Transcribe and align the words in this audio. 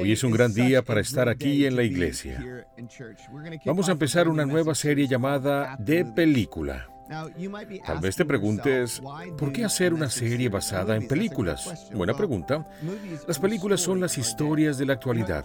Hoy 0.00 0.12
es 0.12 0.24
un 0.24 0.32
gran 0.32 0.52
día 0.52 0.82
para 0.82 1.00
estar 1.00 1.28
aquí 1.28 1.64
en 1.64 1.76
la 1.76 1.82
iglesia. 1.82 2.66
Vamos 3.64 3.88
a 3.88 3.92
empezar 3.92 4.28
una 4.28 4.44
nueva 4.44 4.74
serie 4.74 5.06
llamada 5.06 5.76
De 5.78 6.04
Película. 6.04 6.88
Tal 7.86 8.00
vez 8.00 8.16
te 8.16 8.24
preguntes, 8.26 9.00
¿por 9.38 9.50
qué 9.50 9.64
hacer 9.64 9.94
una 9.94 10.10
serie 10.10 10.50
basada 10.50 10.94
en 10.94 11.08
películas? 11.08 11.90
Buena 11.94 12.14
pregunta. 12.14 12.68
Las 13.26 13.38
películas 13.38 13.80
son 13.80 14.00
las 14.00 14.18
historias 14.18 14.76
de 14.76 14.86
la 14.86 14.94
actualidad. 14.94 15.44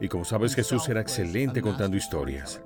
Y 0.00 0.08
como 0.08 0.24
sabes, 0.24 0.54
Jesús 0.54 0.88
era 0.88 1.02
excelente 1.02 1.60
contando 1.60 1.96
historias. 1.96 2.62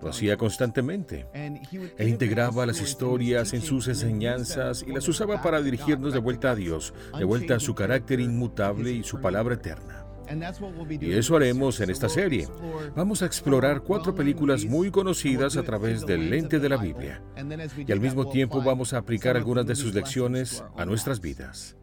Lo 0.00 0.08
hacía 0.08 0.36
constantemente. 0.36 1.26
Él 1.34 2.08
integraba 2.08 2.64
las 2.64 2.80
historias 2.80 3.52
en 3.52 3.60
sus 3.60 3.88
enseñanzas 3.88 4.82
y 4.86 4.92
las 4.92 5.06
usaba 5.06 5.42
para 5.42 5.60
dirigirnos 5.60 6.14
de 6.14 6.18
vuelta 6.20 6.52
a 6.52 6.54
Dios, 6.54 6.94
de 7.18 7.24
vuelta 7.24 7.56
a 7.56 7.60
su 7.60 7.74
carácter 7.74 8.20
inmutable 8.20 8.90
y 8.92 9.02
su 9.02 9.20
palabra 9.20 9.56
eterna. 9.56 10.05
Y 11.00 11.12
eso 11.12 11.36
haremos 11.36 11.80
en 11.80 11.90
esta 11.90 12.08
serie. 12.08 12.48
Vamos 12.94 13.22
a 13.22 13.26
explorar 13.26 13.82
cuatro 13.82 14.14
películas 14.14 14.64
muy 14.64 14.90
conocidas 14.90 15.56
a 15.56 15.62
través 15.62 16.04
del 16.04 16.30
lente 16.30 16.58
de 16.58 16.68
la 16.68 16.76
Biblia. 16.76 17.22
Y 17.86 17.92
al 17.92 18.00
mismo 18.00 18.28
tiempo 18.28 18.62
vamos 18.62 18.92
a 18.92 18.98
aplicar 18.98 19.36
algunas 19.36 19.66
de 19.66 19.76
sus 19.76 19.94
lecciones 19.94 20.64
a 20.76 20.84
nuestras 20.84 21.20
vidas. 21.20 21.76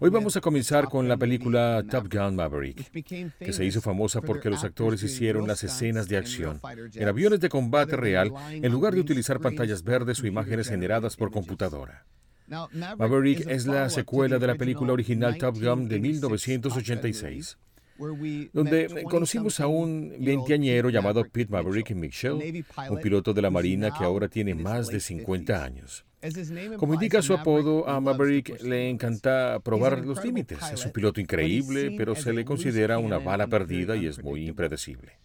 Hoy 0.00 0.10
vamos 0.10 0.36
a 0.36 0.40
comenzar 0.40 0.88
con 0.88 1.08
la 1.08 1.16
película 1.16 1.84
Top 1.88 2.12
Gun 2.12 2.34
Maverick, 2.34 2.90
que 3.38 3.52
se 3.52 3.64
hizo 3.64 3.80
famosa 3.80 4.20
porque 4.20 4.50
los 4.50 4.64
actores 4.64 5.02
hicieron 5.02 5.46
las 5.46 5.62
escenas 5.62 6.08
de 6.08 6.16
acción 6.16 6.60
en 6.94 7.08
aviones 7.08 7.40
de 7.40 7.48
combate 7.48 7.96
real 7.96 8.32
en 8.50 8.72
lugar 8.72 8.94
de 8.94 9.00
utilizar 9.00 9.40
pantallas 9.40 9.84
verdes 9.84 10.22
o 10.22 10.26
imágenes 10.26 10.68
generadas 10.68 11.16
por 11.16 11.30
computadora. 11.30 12.04
Maverick 12.98 13.46
es 13.48 13.66
la 13.66 13.88
secuela 13.88 14.38
de 14.38 14.46
la 14.46 14.54
película 14.54 14.92
original 14.92 15.36
Top 15.38 15.58
Gun 15.58 15.88
de 15.88 15.98
1986 15.98 17.56
donde 18.52 19.04
conocimos 19.04 19.60
a 19.60 19.66
un 19.66 20.12
veinteañero 20.18 20.90
llamado 20.90 21.24
Pete 21.24 21.52
Maverick 21.52 21.90
Mitchell, 21.94 22.64
un 22.90 23.00
piloto 23.00 23.32
de 23.32 23.42
la 23.42 23.50
Marina 23.50 23.90
que 23.96 24.04
ahora 24.04 24.28
tiene 24.28 24.54
más 24.54 24.88
de 24.88 25.00
50 25.00 25.64
años. 25.64 26.04
Como 26.78 26.94
indica 26.94 27.20
su 27.20 27.34
apodo, 27.34 27.88
a 27.88 28.00
Maverick 28.00 28.62
le 28.62 28.88
encanta 28.88 29.58
probar 29.60 30.04
los 30.04 30.24
límites. 30.24 30.58
Es 30.72 30.84
un 30.86 30.92
piloto 30.92 31.20
increíble, 31.20 31.94
pero 31.96 32.14
se 32.14 32.32
le 32.32 32.44
considera 32.44 32.98
una 32.98 33.18
bala 33.18 33.48
perdida 33.48 33.96
y 33.96 34.06
es 34.06 34.22
muy 34.22 34.46
impredecible. 34.46 35.18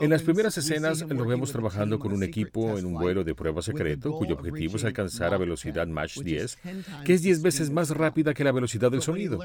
En 0.00 0.08
las 0.08 0.22
primeras 0.22 0.56
escenas 0.56 1.02
lo 1.02 1.26
vemos 1.26 1.52
trabajando 1.52 1.98
con 1.98 2.12
un 2.12 2.22
equipo 2.22 2.78
en 2.78 2.86
un 2.86 2.94
vuelo 2.94 3.24
de 3.24 3.34
prueba 3.34 3.60
secreto 3.60 4.12
cuyo 4.12 4.34
objetivo 4.34 4.76
es 4.76 4.84
alcanzar 4.84 5.34
a 5.34 5.38
velocidad 5.38 5.86
Mach 5.86 6.18
10, 6.18 6.58
que 7.04 7.12
es 7.12 7.22
10 7.22 7.42
veces 7.42 7.70
más 7.70 7.90
rápida 7.90 8.32
que 8.32 8.44
la 8.44 8.52
velocidad 8.52 8.90
del 8.90 9.02
sonido. 9.02 9.38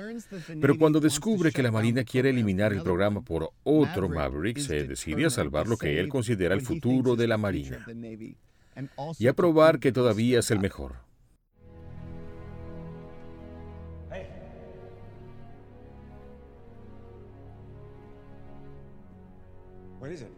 Pero 0.62 0.78
cuando 0.78 1.02
descubre 1.02 1.52
que 1.52 1.64
la 1.64 1.72
Marina 1.72 2.06
quiere 2.06 2.30
eliminar 2.30 2.72
el 2.72 2.82
programa 2.82 3.22
por 3.22 3.52
otro 3.64 4.08
Maverick, 4.08 4.60
se 4.60 4.88
decide 4.88 5.26
a 5.26 5.30
salvar 5.30 5.68
lo 5.68 5.78
que 5.78 6.00
él 6.00 6.08
considera 6.08 6.56
el 6.56 6.62
futuro 6.62 7.18
de 7.18 7.28
la 7.28 7.38
Marina 7.38 7.86
y 9.20 9.28
a 9.28 9.34
probar 9.34 9.80
que 9.80 9.92
todavía 9.92 10.40
es 10.40 10.52
el 10.52 10.60
mejor. 10.60 10.96
What 20.00 20.12
is 20.12 20.22
it? 20.22 20.32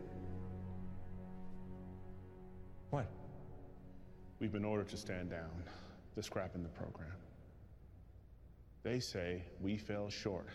What? 2.91 3.07
We've 4.39 4.51
been 4.51 4.63
ordered 4.63 4.89
to 4.89 4.97
stand 4.97 5.31
down. 5.31 5.49
the 6.15 6.23
scrap 6.23 6.55
in 6.55 6.63
the 6.63 6.69
program. 6.69 7.11
They 8.83 8.99
say 8.99 9.43
we 9.61 9.77
fell 9.77 10.09
short. 10.09 10.47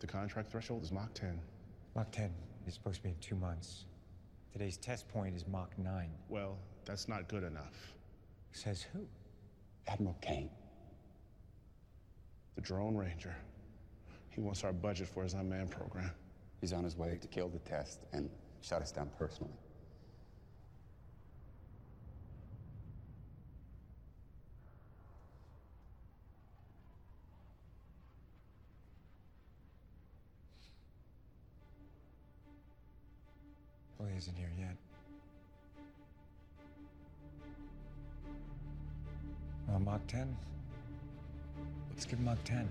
The 0.00 0.06
contract 0.06 0.50
threshold 0.50 0.82
is 0.82 0.92
Mach 0.92 1.14
10. 1.14 1.38
Mach 1.94 2.10
10 2.10 2.30
is 2.66 2.74
supposed 2.74 2.96
to 2.96 3.02
be 3.04 3.10
in 3.10 3.16
two 3.20 3.36
months. 3.36 3.84
Today's 4.52 4.76
test 4.76 5.08
point 5.08 5.36
is 5.36 5.46
Mach 5.46 5.78
9. 5.78 6.10
Well, 6.28 6.58
that's 6.86 7.08
not 7.08 7.28
good 7.28 7.42
enough. 7.42 7.92
Says 8.52 8.86
who? 8.92 9.00
Admiral 9.88 10.16
Kane. 10.22 10.48
The 12.54 12.62
Drone 12.62 12.96
Ranger. 12.96 13.34
He 14.30 14.40
wants 14.40 14.64
our 14.64 14.72
budget 14.72 15.08
for 15.08 15.22
his 15.22 15.34
unmanned 15.34 15.70
program. 15.70 16.12
He's 16.60 16.72
on 16.72 16.84
his 16.84 16.96
way 16.96 17.18
to 17.20 17.28
kill 17.28 17.48
the 17.48 17.58
test 17.58 18.06
and 18.12 18.30
shut 18.62 18.80
us 18.80 18.92
down 18.92 19.10
personally. 19.18 19.52
Well, 33.98 34.08
he 34.08 34.16
isn't 34.16 34.36
here 34.36 34.52
yet. 34.58 34.76
Mach 39.86 40.04
10. 40.08 40.36
Let's 41.90 42.04
give 42.06 42.18
Mach 42.18 42.42
10. 42.42 42.68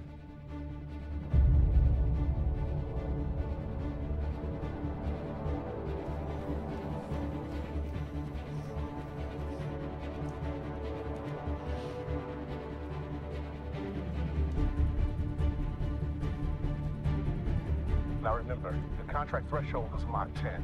Now 18.22 18.36
remember, 18.36 18.76
the 18.98 19.14
contract 19.14 19.48
threshold 19.48 19.90
is 19.98 20.04
Mach 20.08 20.28
10. 20.34 20.62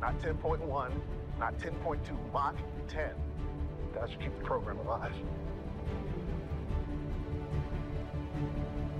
Not 0.00 0.18
10.1, 0.18 0.90
not 1.38 1.56
10.2, 1.60 2.32
Mach 2.32 2.56
10. 2.88 3.10
That 3.94 4.10
should 4.10 4.18
keep 4.18 4.36
the 4.36 4.44
program 4.44 4.78
alive. 4.78 5.14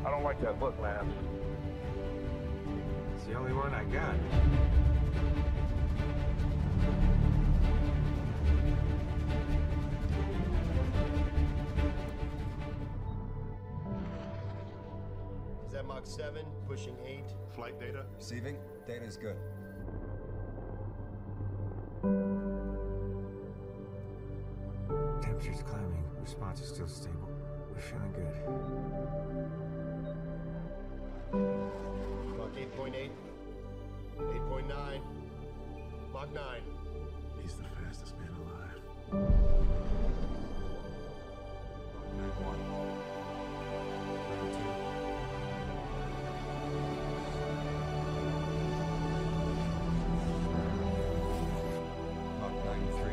I 0.05 0.11
don't 0.11 0.25
like 0.25 0.41
that 0.41 0.61
look, 0.61 0.81
man. 0.83 1.13
It's 3.15 3.25
the 3.25 3.35
only 3.35 3.53
one 3.53 3.73
I 3.73 3.85
got. 3.85 4.17
Is 15.67 15.73
that 15.73 15.87
Mach 15.87 16.05
7, 16.05 16.45
pushing 16.67 16.97
8? 17.07 17.25
Flight 17.55 17.79
data? 17.79 18.05
Receiving? 18.17 18.57
Data 18.89 19.05
is 19.05 19.17
good. 19.17 19.37
Temperature's 25.23 25.63
climbing. 25.63 26.05
Response 26.21 26.61
is 26.61 26.69
still 26.69 26.89
stable. 26.89 27.31
We're 27.73 27.81
feeling 27.81 28.13
good. 28.13 29.62
Mach 31.33 32.53
8.8? 32.55 33.11
8.9? 34.19 35.01
Mach 36.13 36.31
9? 36.31 36.63
He's 37.41 37.55
the 37.55 37.65
fastest 37.65 38.15
man 38.19 38.29
alive. 38.43 38.83
Mach 52.41 52.55
93. 52.67 53.13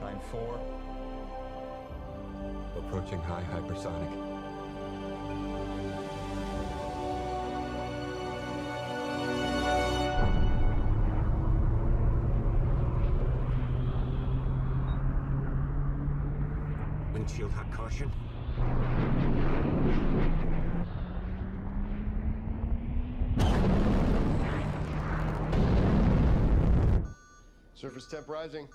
94. 0.00 0.60
Approaching 2.76 3.20
high 3.20 3.44
hypersonic. 3.52 4.29
Surface 27.80 28.04
temp 28.04 28.28
rising. 28.28 28.68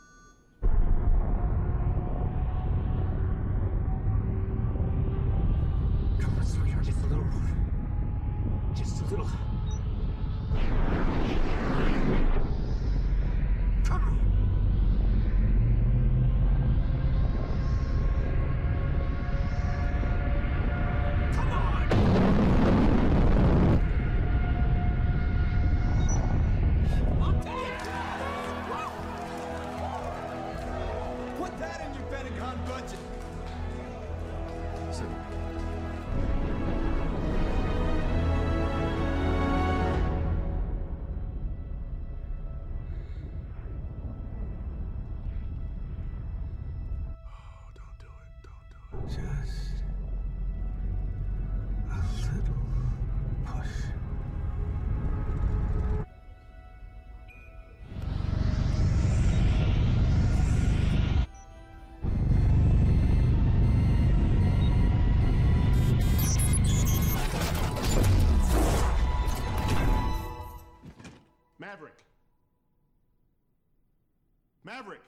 Maverick. 74.76 75.05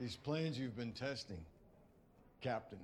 These 0.00 0.16
planes 0.16 0.58
you've 0.58 0.76
been 0.76 0.92
testing, 0.92 1.38
Captain, 2.40 2.80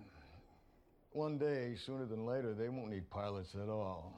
one 1.13 1.39
day, 1.39 1.75
sooner 1.75 2.07
than 2.07 2.25
later, 2.25 2.55
they 2.55 2.69
won't 2.69 2.91
need 2.91 3.11
pilots 3.11 3.57
at 3.61 3.69
all. 3.69 4.13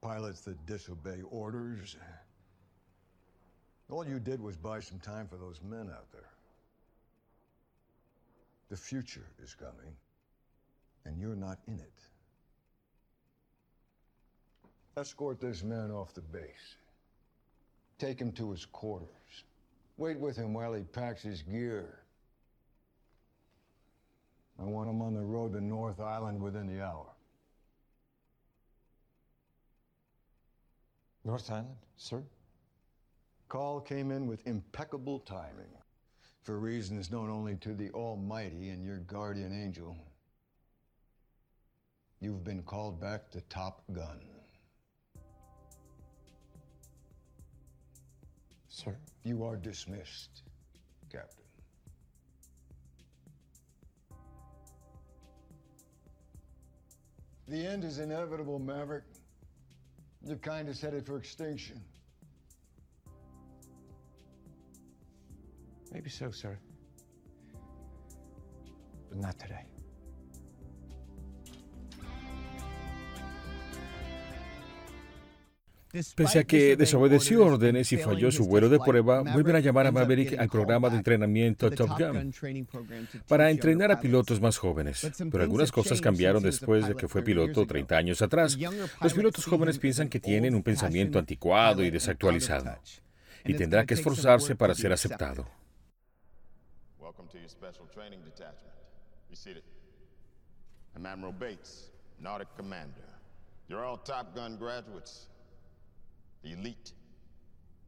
Pilots 0.00 0.42
that 0.42 0.64
disobey 0.64 1.22
orders. 1.30 1.96
All 3.90 4.06
you 4.06 4.20
did 4.20 4.40
was 4.40 4.56
buy 4.56 4.80
some 4.80 5.00
time 5.00 5.26
for 5.26 5.36
those 5.36 5.60
men 5.68 5.90
out 5.90 6.10
there. 6.12 6.30
The 8.70 8.76
future 8.76 9.26
is 9.42 9.54
coming, 9.54 9.96
and 11.04 11.18
you're 11.18 11.34
not 11.34 11.58
in 11.66 11.74
it. 11.74 11.92
Escort 14.96 15.40
this 15.40 15.64
man 15.64 15.90
off 15.90 16.14
the 16.14 16.20
base. 16.20 16.76
Take 17.98 18.20
him 18.20 18.30
to 18.32 18.52
his 18.52 18.66
quarters. 18.66 19.08
Wait 19.96 20.18
with 20.18 20.36
him 20.36 20.54
while 20.54 20.72
he 20.72 20.82
packs 20.82 21.22
his 21.22 21.42
gear. 21.42 22.03
I 24.58 24.64
want 24.64 24.88
him 24.88 25.02
on 25.02 25.14
the 25.14 25.20
road 25.20 25.52
to 25.54 25.60
North 25.60 26.00
Island 26.00 26.40
within 26.40 26.66
the 26.66 26.82
hour. 26.82 27.06
North 31.24 31.50
Island, 31.50 31.76
sir? 31.96 32.22
Call 33.48 33.80
came 33.80 34.10
in 34.10 34.26
with 34.26 34.46
impeccable 34.46 35.20
timing. 35.20 35.72
For 36.42 36.58
reasons 36.58 37.10
known 37.10 37.30
only 37.30 37.56
to 37.56 37.72
the 37.72 37.90
Almighty 37.92 38.68
and 38.68 38.84
your 38.84 38.98
guardian 38.98 39.50
angel. 39.52 39.96
You've 42.20 42.44
been 42.44 42.62
called 42.62 43.00
back 43.00 43.30
to 43.30 43.40
Top 43.42 43.82
Gun. 43.92 44.20
Sir? 48.68 48.94
You 49.22 49.44
are 49.44 49.56
dismissed, 49.56 50.42
Captain. 51.10 51.43
The 57.48 57.66
end 57.66 57.84
is 57.84 57.98
inevitable, 57.98 58.58
Maverick. 58.58 59.04
Your 60.26 60.38
kind 60.38 60.68
is 60.68 60.80
headed 60.80 61.04
for 61.04 61.18
extinction. 61.18 61.80
Maybe 65.92 66.08
so, 66.08 66.30
sir. 66.30 66.58
But 69.10 69.18
not 69.18 69.38
today. 69.38 69.66
Pese 76.16 76.40
a 76.40 76.44
que 76.44 76.76
desobedeció 76.76 77.46
órdenes 77.46 77.92
y 77.92 77.96
falló 77.96 78.32
su 78.32 78.46
vuelo 78.46 78.68
de 78.68 78.80
prueba, 78.80 79.22
vuelven 79.22 79.54
a 79.54 79.60
llamar 79.60 79.86
a 79.86 79.92
Maverick 79.92 80.36
al 80.40 80.48
programa 80.48 80.90
de 80.90 80.96
entrenamiento 80.96 81.70
Top 81.70 81.90
Gun 81.90 82.34
para 83.28 83.48
entrenar 83.50 83.92
a 83.92 84.00
pilotos 84.00 84.40
más 84.40 84.58
jóvenes. 84.58 85.08
Pero 85.30 85.44
algunas 85.44 85.70
cosas 85.70 86.00
cambiaron 86.00 86.42
después 86.42 86.88
de 86.88 86.96
que 86.96 87.06
fue 87.06 87.22
piloto 87.22 87.64
30 87.64 87.96
años 87.96 88.22
atrás. 88.22 88.58
Los 89.00 89.14
pilotos 89.14 89.44
jóvenes 89.44 89.78
piensan 89.78 90.08
que 90.08 90.18
tienen 90.18 90.56
un 90.56 90.64
pensamiento 90.64 91.20
anticuado 91.20 91.84
y 91.84 91.90
desactualizado 91.90 92.76
y 93.44 93.54
tendrá 93.54 93.86
que 93.86 93.94
esforzarse 93.94 94.56
para 94.56 94.74
ser 94.74 94.92
aceptado. 94.92 95.46
Welcome 96.98 97.28
to 97.28 97.38
your 97.38 97.48
special 97.48 97.86
training 97.94 98.18
detachment. 98.24 98.74
Be 99.30 99.36
seated. 99.36 99.62
I'm 100.96 101.06
Admiral 101.06 101.32
Bates, 101.32 101.92
Nautic 102.20 102.48
Commander. 102.56 103.04
You're 103.68 103.84
all 103.84 103.98
Top 103.98 104.34
Gun 104.34 104.58
graduates. 104.58 105.28
The 106.44 106.52
elite. 106.52 106.92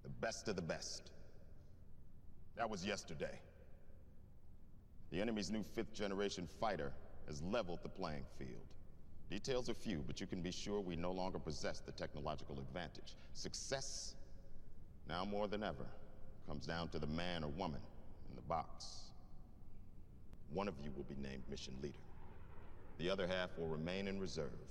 The 0.03 0.09
best 0.09 0.49
of 0.49 0.57
the 0.57 0.63
best. 0.63 1.11
That 2.57 2.69
was 2.69 2.85
yesterday. 2.85 3.39
The 5.11 5.21
enemy's 5.21 5.51
new 5.51 5.63
fifth 5.63 5.95
generation 5.95 6.49
fighter 6.59 6.93
has 7.27 7.43
leveled 7.43 7.81
the 7.83 7.89
playing 7.89 8.25
field. 8.39 8.67
Details 9.31 9.69
are 9.69 9.75
few, 9.75 10.03
but 10.07 10.21
you 10.21 10.27
can 10.27 10.41
be 10.41 10.51
sure 10.51 10.81
we 10.81 10.97
no 10.97 11.13
longer 11.13 11.39
possess 11.39 11.81
the 11.81 11.93
technological 11.93 12.59
advantage. 12.59 13.17
Success, 13.35 14.15
now 15.09 15.25
more 15.25 15.49
than 15.49 15.63
ever, 15.63 15.87
comes 16.49 16.67
down 16.67 16.89
to 16.89 16.99
the 16.99 17.07
man 17.09 17.45
or 17.45 17.49
woman 17.51 17.81
in 18.31 18.37
the 18.37 18.43
box. 18.43 19.11
One 20.53 20.69
of 20.69 20.75
you 20.83 20.93
will 20.97 21.05
be 21.05 21.17
named 21.17 21.43
mission 21.51 21.75
leader. 21.83 21.95
The 22.99 23.11
other 23.11 23.27
half 23.27 23.51
will 23.59 23.67
remain 23.67 24.09
in 24.09 24.21
reserve. 24.21 24.66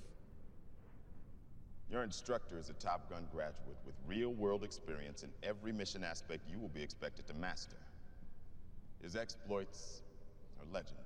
Your 1.90 2.04
instructor 2.04 2.58
is 2.58 2.70
a 2.70 2.74
Top 2.74 3.10
Gun 3.10 3.28
graduate 3.32 3.78
with 3.86 3.96
real-world 4.08 4.64
experience 4.64 5.24
in 5.24 5.30
every 5.44 5.72
mission 5.72 6.04
aspect 6.04 6.42
you 6.50 6.60
will 6.60 6.70
be 6.70 6.82
expected 6.82 7.28
to 7.28 7.34
master. 7.34 7.78
His 9.02 9.16
exploits 9.16 10.02
are 10.60 10.66
legendary, 10.74 11.06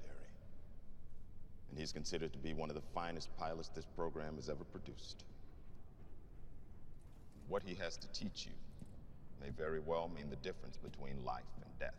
and 1.69 1.77
he's 1.77 1.91
considered 1.91 2.31
to 2.31 2.39
be 2.39 2.53
one 2.53 2.69
of 2.69 2.75
the 2.75 2.81
finest 2.93 3.29
pilots 3.37 3.69
this 3.69 3.85
program 3.85 4.35
has 4.35 4.49
ever 4.49 4.63
produced. 4.63 5.25
What 7.49 7.63
he 7.63 7.75
has 7.75 7.97
to 7.97 8.07
teach 8.13 8.45
you 8.45 8.53
may 9.41 9.49
very 9.49 9.79
well 9.79 10.09
mean 10.15 10.29
the 10.29 10.37
difference 10.37 10.77
between 10.77 11.25
life 11.25 11.43
and 11.61 11.79
death. 11.79 11.95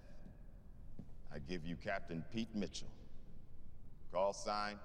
I 1.33 1.39
give 1.39 1.65
you 1.65 1.77
Captain 1.77 2.25
Pete 2.33 2.55
Mitchell. 2.55 2.89
Call 4.13 4.33
sign, 4.33 4.77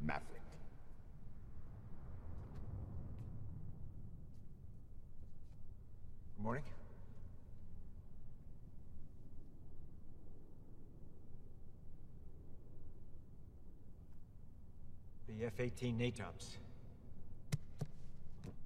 Maverick. 0.00 0.42
Good 6.35 6.35
morning. 6.46 6.62
The 15.26 15.44
F-18 15.46 15.96
NATOPS 15.96 16.58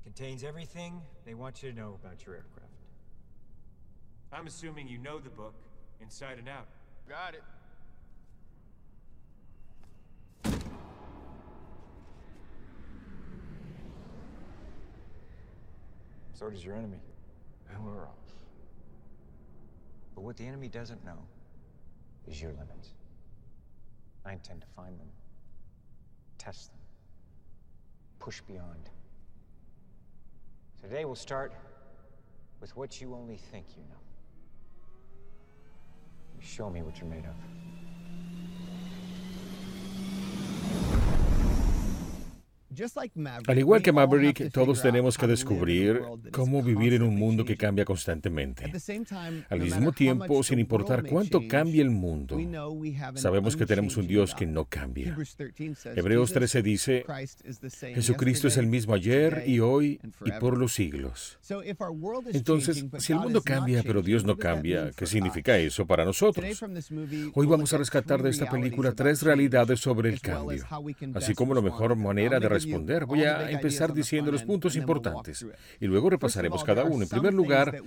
contains 0.05 0.45
everything 0.45 1.01
they 1.25 1.33
want 1.33 1.63
you 1.63 1.71
to 1.71 1.75
know 1.75 1.99
about 2.05 2.27
your 2.27 2.35
aircraft. 2.35 2.69
I'm 4.31 4.47
assuming 4.47 4.87
you 4.87 4.99
know 4.99 5.19
the 5.19 5.31
book, 5.31 5.55
inside 6.03 6.39
and 6.39 6.51
out. 6.51 6.67
Got 7.09 7.35
it. 7.35 7.43
So 16.35 16.51
does 16.51 16.63
your 16.63 16.77
enemy. 16.77 17.01
And 17.75 17.85
we're 17.85 18.03
off. 18.03 18.15
But 20.15 20.23
what 20.23 20.37
the 20.37 20.47
enemy 20.47 20.69
doesn't 20.69 21.05
know 21.05 21.19
is 22.27 22.41
your 22.41 22.53
limits. 22.53 22.91
I 24.25 24.33
intend 24.33 24.61
to 24.61 24.67
find 24.77 24.99
them, 24.99 25.09
test 26.39 26.71
them, 26.71 26.81
push 28.19 28.41
beyond. 28.43 28.91
Today 30.83 31.05
we'll 31.05 31.15
start 31.15 31.53
with 32.61 32.77
what 32.77 33.01
you 33.01 33.15
only 33.15 33.37
think 33.37 33.67
you 33.77 33.83
know. 33.83 33.99
You 36.39 36.47
show 36.47 36.71
me 36.71 36.83
what 36.83 36.99
you're 36.99 37.09
made 37.09 37.25
of. 37.25 37.35
Al 43.47 43.59
igual 43.59 43.83
que 43.83 43.93
Maverick, 43.93 44.53
todos 44.53 44.81
tenemos 44.81 45.19
que 45.19 45.27
descubrir 45.27 46.01
cómo 46.31 46.63
vivir 46.63 46.95
en 46.95 47.03
un 47.03 47.17
mundo 47.17 47.45
que 47.45 47.57
cambia 47.57 47.85
constantemente. 47.85 48.73
Al 49.49 49.61
mismo 49.61 49.93
tiempo, 49.93 50.43
sin 50.43 50.61
importar 50.61 51.05
cuánto 51.05 51.41
cambie 51.49 51.83
el 51.83 51.91
mundo, 51.91 52.39
sabemos 53.15 53.57
que 53.57 53.67
tenemos 53.67 53.97
un 53.97 54.07
Dios 54.07 54.35
que 54.35 54.47
no 54.47 54.67
cambia. 54.67 55.17
Hebreos 55.97 56.33
13 56.33 56.63
dice, 56.63 57.05
Jesucristo 57.95 58.49
es 58.49 58.57
el 58.57 58.67
mismo 58.67 58.95
ayer 58.95 59.45
y 59.47 59.59
hoy 59.59 60.01
y 60.25 60.31
por 60.33 60.57
los 60.57 60.73
siglos. 60.73 61.39
Entonces, 62.33 62.87
si 62.99 63.13
el 63.13 63.19
mundo 63.19 63.43
cambia 63.43 63.83
pero 63.83 64.03
Dios 64.03 64.25
no 64.25 64.37
cambia, 64.37 64.93
¿qué 64.97 65.07
significa 65.07 65.59
eso 65.59 65.87
para 65.87 66.05
nosotros? 66.05 66.63
Hoy 67.35 67.47
vamos 67.47 67.73
a 67.73 67.79
rescatar 67.79 68.23
de 68.23 68.31
esta 68.31 68.49
película 68.49 68.93
tres 68.93 69.23
realidades 69.23 69.81
sobre 69.81 70.09
el 70.09 70.21
cambio, 70.21 70.65
así 71.15 71.35
como 71.35 71.55
la 71.55 71.61
mejor 71.61 71.97
manera 71.97 72.39
de 72.39 72.60
Voy 73.07 73.25
a 73.25 73.51
empezar 73.51 73.93
diciendo 73.93 74.31
los 74.33 74.43
puntos 74.43 74.77
importantes 74.77 75.47
y 75.79 75.87
luego 75.87 76.11
repasaremos 76.11 76.65
cada 76.65 76.85
uno. 76.85 77.03
En 77.03 77.09
primer 77.09 77.35
lugar, 77.35 77.83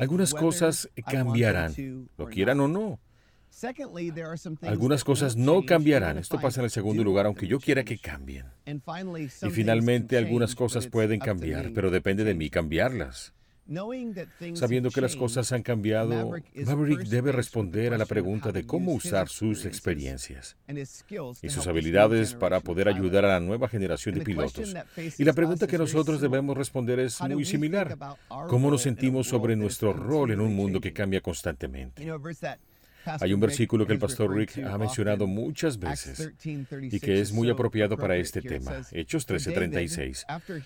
algunas 0.00 0.34
cosas 0.34 0.88
cambiarán, 1.06 1.74
lo 2.16 2.26
quieran 2.26 2.60
o 2.60 2.68
no. 2.68 3.00
Algunas 4.62 5.02
cosas 5.04 5.36
no 5.36 5.64
cambiarán. 5.64 6.18
Esto 6.18 6.40
pasa 6.40 6.60
en 6.60 6.64
el 6.64 6.70
segundo 6.70 7.02
lugar, 7.02 7.26
aunque 7.26 7.46
yo 7.46 7.58
quiera 7.58 7.82
que 7.82 7.98
cambien. 7.98 8.46
Y 8.66 9.50
finalmente, 9.50 10.16
algunas 10.16 10.54
cosas 10.54 10.86
pueden 10.86 11.18
cambiar, 11.18 11.72
pero 11.74 11.90
depende 11.90 12.24
de 12.24 12.34
mí 12.34 12.50
cambiarlas. 12.50 13.34
Sabiendo 14.54 14.90
que 14.90 15.00
las 15.02 15.14
cosas 15.14 15.52
han 15.52 15.62
cambiado, 15.62 16.32
Maverick 16.54 17.02
debe 17.02 17.32
responder 17.32 17.92
a 17.92 17.98
la 17.98 18.06
pregunta 18.06 18.50
de 18.50 18.64
cómo 18.64 18.92
usar 18.92 19.28
sus 19.28 19.66
experiencias 19.66 20.56
y 21.42 21.48
sus 21.50 21.66
habilidades 21.66 22.34
para 22.34 22.60
poder 22.60 22.88
ayudar 22.88 23.26
a 23.26 23.28
la 23.28 23.40
nueva 23.40 23.68
generación 23.68 24.14
de 24.14 24.22
pilotos. 24.22 24.74
Y 25.18 25.24
la 25.24 25.34
pregunta 25.34 25.66
que 25.66 25.76
nosotros 25.76 26.20
debemos 26.20 26.56
responder 26.56 26.98
es 27.00 27.20
muy 27.20 27.44
similar. 27.44 27.96
¿Cómo 28.48 28.70
nos 28.70 28.82
sentimos 28.82 29.28
sobre 29.28 29.54
nuestro 29.54 29.92
rol 29.92 30.30
en 30.30 30.40
un 30.40 30.54
mundo 30.54 30.80
que 30.80 30.92
cambia 30.92 31.20
constantemente? 31.20 32.06
Hay 33.04 33.32
un 33.32 33.40
versículo 33.40 33.86
que 33.86 33.92
el 33.94 33.98
pastor 33.98 34.34
Rick 34.34 34.58
ha 34.58 34.76
mencionado 34.78 35.26
muchas 35.26 35.78
veces 35.78 36.32
y 36.44 37.00
que 37.00 37.20
es 37.20 37.32
muy 37.32 37.50
apropiado 37.50 37.96
para 37.96 38.16
este 38.16 38.42
tema, 38.42 38.82
Hechos 38.92 39.26
13:36, 39.26 40.24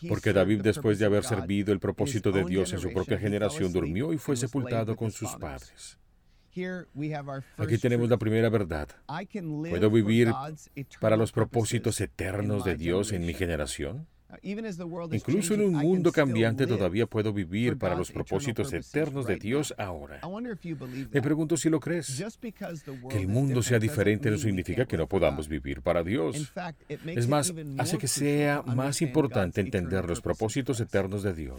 porque 0.08 0.32
David 0.32 0.62
después 0.62 0.98
de 0.98 1.06
haber 1.06 1.24
servido 1.24 1.72
el 1.72 1.80
propósito 1.80 2.32
de 2.32 2.44
Dios 2.44 2.72
en 2.72 2.80
su 2.80 2.92
propia 2.92 3.18
generación 3.18 3.72
durmió 3.72 4.12
y 4.12 4.18
fue 4.18 4.36
sepultado 4.36 4.96
con 4.96 5.10
sus 5.10 5.30
padres. 5.36 5.98
Aquí 7.56 7.78
tenemos 7.78 8.10
la 8.10 8.18
primera 8.18 8.50
verdad. 8.50 8.88
¿Puedo 9.70 9.90
vivir 9.90 10.32
para 11.00 11.16
los 11.16 11.32
propósitos 11.32 12.00
eternos 12.00 12.64
de 12.64 12.76
Dios 12.76 13.12
en 13.12 13.24
mi 13.24 13.32
generación? 13.32 14.06
Incluso 14.42 15.54
en 15.54 15.62
un 15.62 15.72
mundo 15.74 16.12
cambiante 16.12 16.66
todavía 16.66 17.06
puedo 17.06 17.32
vivir 17.32 17.76
para 17.78 17.94
los 17.94 18.10
propósitos 18.10 18.72
eternos 18.72 19.26
de 19.26 19.36
Dios 19.36 19.74
ahora. 19.76 20.20
Me 21.10 21.22
pregunto 21.22 21.56
si 21.56 21.68
lo 21.68 21.80
crees. 21.80 22.22
Que 23.10 23.18
el 23.18 23.28
mundo 23.28 23.62
sea 23.62 23.78
diferente 23.78 24.30
no 24.30 24.38
significa 24.38 24.86
que 24.86 24.96
no 24.96 25.06
podamos 25.06 25.48
vivir 25.48 25.82
para 25.82 26.02
Dios. 26.02 26.52
Es 27.06 27.28
más, 27.28 27.52
hace 27.78 27.98
que 27.98 28.08
sea 28.08 28.62
más 28.62 29.02
importante 29.02 29.60
entender 29.60 30.08
los 30.08 30.20
propósitos 30.20 30.80
eternos 30.80 31.22
de 31.22 31.34
Dios. 31.34 31.56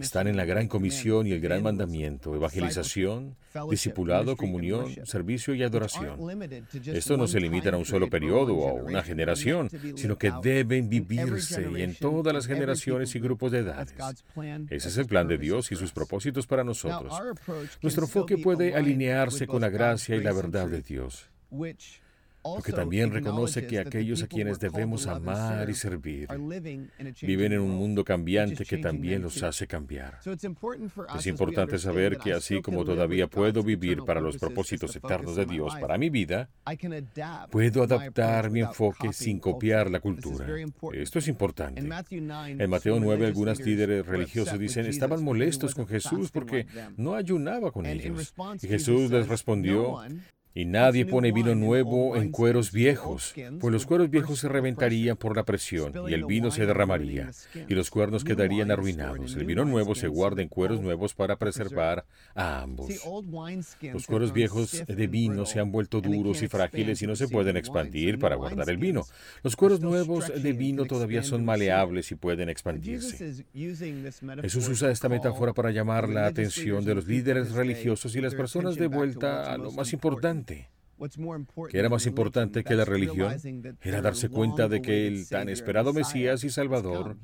Están 0.00 0.28
en 0.28 0.36
la 0.36 0.44
gran 0.44 0.68
comisión 0.68 1.26
y 1.26 1.32
el 1.32 1.40
gran 1.40 1.62
mandamiento, 1.62 2.34
evangelización, 2.34 3.36
discipulado, 3.70 4.36
comunión, 4.36 4.94
servicio 5.04 5.54
y 5.54 5.62
adoración. 5.62 6.18
Esto 6.86 7.16
no 7.16 7.26
se 7.26 7.40
limita 7.40 7.70
a 7.70 7.76
un 7.76 7.84
solo 7.84 8.08
periodo 8.08 8.54
o 8.54 8.68
a 8.68 8.72
una 8.72 9.02
generación, 9.02 9.68
sino 9.96 10.16
que 10.16 10.32
deben 10.42 10.88
vivirse 10.88 11.71
y 11.76 11.82
en 11.82 11.94
todas 11.94 12.34
las 12.34 12.46
generaciones 12.46 13.14
y 13.14 13.20
grupos 13.20 13.52
de 13.52 13.58
edades. 13.60 13.94
Ese 14.70 14.88
es 14.88 14.96
el 14.98 15.06
plan 15.06 15.28
de 15.28 15.38
Dios 15.38 15.72
y 15.72 15.76
sus 15.76 15.92
propósitos 15.92 16.46
para 16.46 16.64
nosotros. 16.64 17.12
Nuestro 17.82 18.04
enfoque 18.04 18.38
puede 18.38 18.74
alinearse 18.74 19.46
con 19.46 19.62
la 19.62 19.68
gracia 19.68 20.16
y 20.16 20.22
la 20.22 20.32
verdad 20.32 20.68
de 20.68 20.82
Dios 20.82 21.28
porque 22.42 22.72
también 22.72 23.10
reconoce 23.10 23.66
que 23.66 23.78
aquellos 23.78 24.22
a 24.22 24.26
quienes 24.26 24.58
debemos 24.58 25.06
amar 25.06 25.68
y 25.70 25.74
servir 25.74 26.28
viven 27.22 27.52
en 27.52 27.60
un 27.60 27.70
mundo 27.70 28.04
cambiante 28.04 28.64
que 28.64 28.78
también 28.78 29.22
los 29.22 29.42
hace 29.42 29.66
cambiar. 29.66 30.18
Es 31.16 31.26
importante 31.26 31.78
saber 31.78 32.18
que 32.18 32.32
así 32.32 32.60
como 32.60 32.84
todavía 32.84 33.26
puedo 33.28 33.62
vivir 33.62 34.02
para 34.04 34.20
los 34.20 34.38
propósitos 34.38 34.94
eternos 34.96 35.36
de 35.36 35.46
Dios 35.46 35.74
para 35.80 35.98
mi 35.98 36.10
vida, 36.10 36.50
puedo 37.50 37.82
adaptar 37.82 38.50
mi 38.50 38.60
enfoque 38.60 39.12
sin 39.12 39.38
copiar 39.38 39.90
la 39.90 40.00
cultura. 40.00 40.46
Esto 40.92 41.18
es 41.18 41.28
importante. 41.28 41.80
En 41.80 42.70
Mateo 42.70 42.98
9 43.00 43.26
algunos 43.26 43.60
líderes 43.60 44.06
religiosos 44.06 44.58
dicen, 44.58 44.86
estaban 44.86 45.22
molestos 45.22 45.74
con 45.74 45.86
Jesús 45.86 46.30
porque 46.30 46.66
no 46.96 47.14
ayunaba 47.14 47.70
con 47.70 47.86
ellos. 47.86 48.34
Y 48.60 48.68
Jesús 48.68 49.10
les 49.10 49.28
respondió, 49.28 50.00
y 50.54 50.66
nadie 50.66 51.06
pone 51.06 51.32
vino 51.32 51.54
nuevo 51.54 52.16
en 52.16 52.30
cueros 52.30 52.72
viejos, 52.72 53.34
pues 53.60 53.72
los 53.72 53.86
cueros 53.86 54.10
viejos 54.10 54.40
se 54.40 54.48
reventarían 54.48 55.16
por 55.16 55.36
la 55.36 55.44
presión 55.44 55.92
y 56.08 56.12
el 56.12 56.24
vino 56.24 56.50
se 56.50 56.66
derramaría 56.66 57.30
y 57.68 57.74
los 57.74 57.90
cuernos 57.90 58.24
quedarían 58.24 58.70
arruinados. 58.70 59.34
El 59.36 59.46
vino 59.46 59.64
nuevo 59.64 59.94
se 59.94 60.08
guarda 60.08 60.42
en 60.42 60.48
cueros 60.48 60.80
nuevos 60.80 61.14
para 61.14 61.36
preservar 61.36 62.04
a 62.34 62.60
ambos. 62.62 62.90
Los 63.92 64.06
cueros 64.06 64.32
viejos 64.32 64.84
de 64.86 65.06
vino 65.06 65.46
se 65.46 65.60
han 65.60 65.72
vuelto 65.72 66.00
duros 66.00 66.42
y 66.42 66.48
frágiles 66.48 67.00
y 67.02 67.06
no 67.06 67.16
se 67.16 67.28
pueden 67.28 67.56
expandir 67.56 68.18
para 68.18 68.36
guardar 68.36 68.68
el 68.68 68.76
vino. 68.76 69.04
Los 69.42 69.56
cueros 69.56 69.80
nuevos 69.80 70.30
de 70.42 70.52
vino 70.52 70.84
todavía 70.84 71.22
son 71.22 71.44
maleables 71.44 72.10
y 72.10 72.14
pueden 72.14 72.48
expandirse. 72.48 73.44
Jesús 74.42 74.68
usa 74.68 74.90
esta 74.90 75.08
metáfora 75.08 75.52
para 75.54 75.70
llamar 75.70 76.08
la 76.08 76.26
atención 76.26 76.84
de 76.84 76.94
los 76.94 77.06
líderes 77.06 77.52
religiosos 77.52 78.14
y 78.16 78.20
las 78.20 78.34
personas 78.34 78.76
de 78.76 78.86
vuelta 78.86 79.52
a 79.52 79.56
lo 79.56 79.70
más 79.72 79.92
importante 79.92 80.41
que 81.70 81.78
era 81.78 81.88
más 81.88 82.06
importante 82.06 82.62
que 82.62 82.74
la 82.74 82.84
religión 82.84 83.34
era 83.82 84.00
darse 84.00 84.28
cuenta 84.28 84.68
de 84.68 84.82
que 84.82 85.06
el 85.06 85.28
tan 85.28 85.48
esperado 85.48 85.92
Mesías 85.92 86.44
y 86.44 86.50
Salvador 86.50 87.16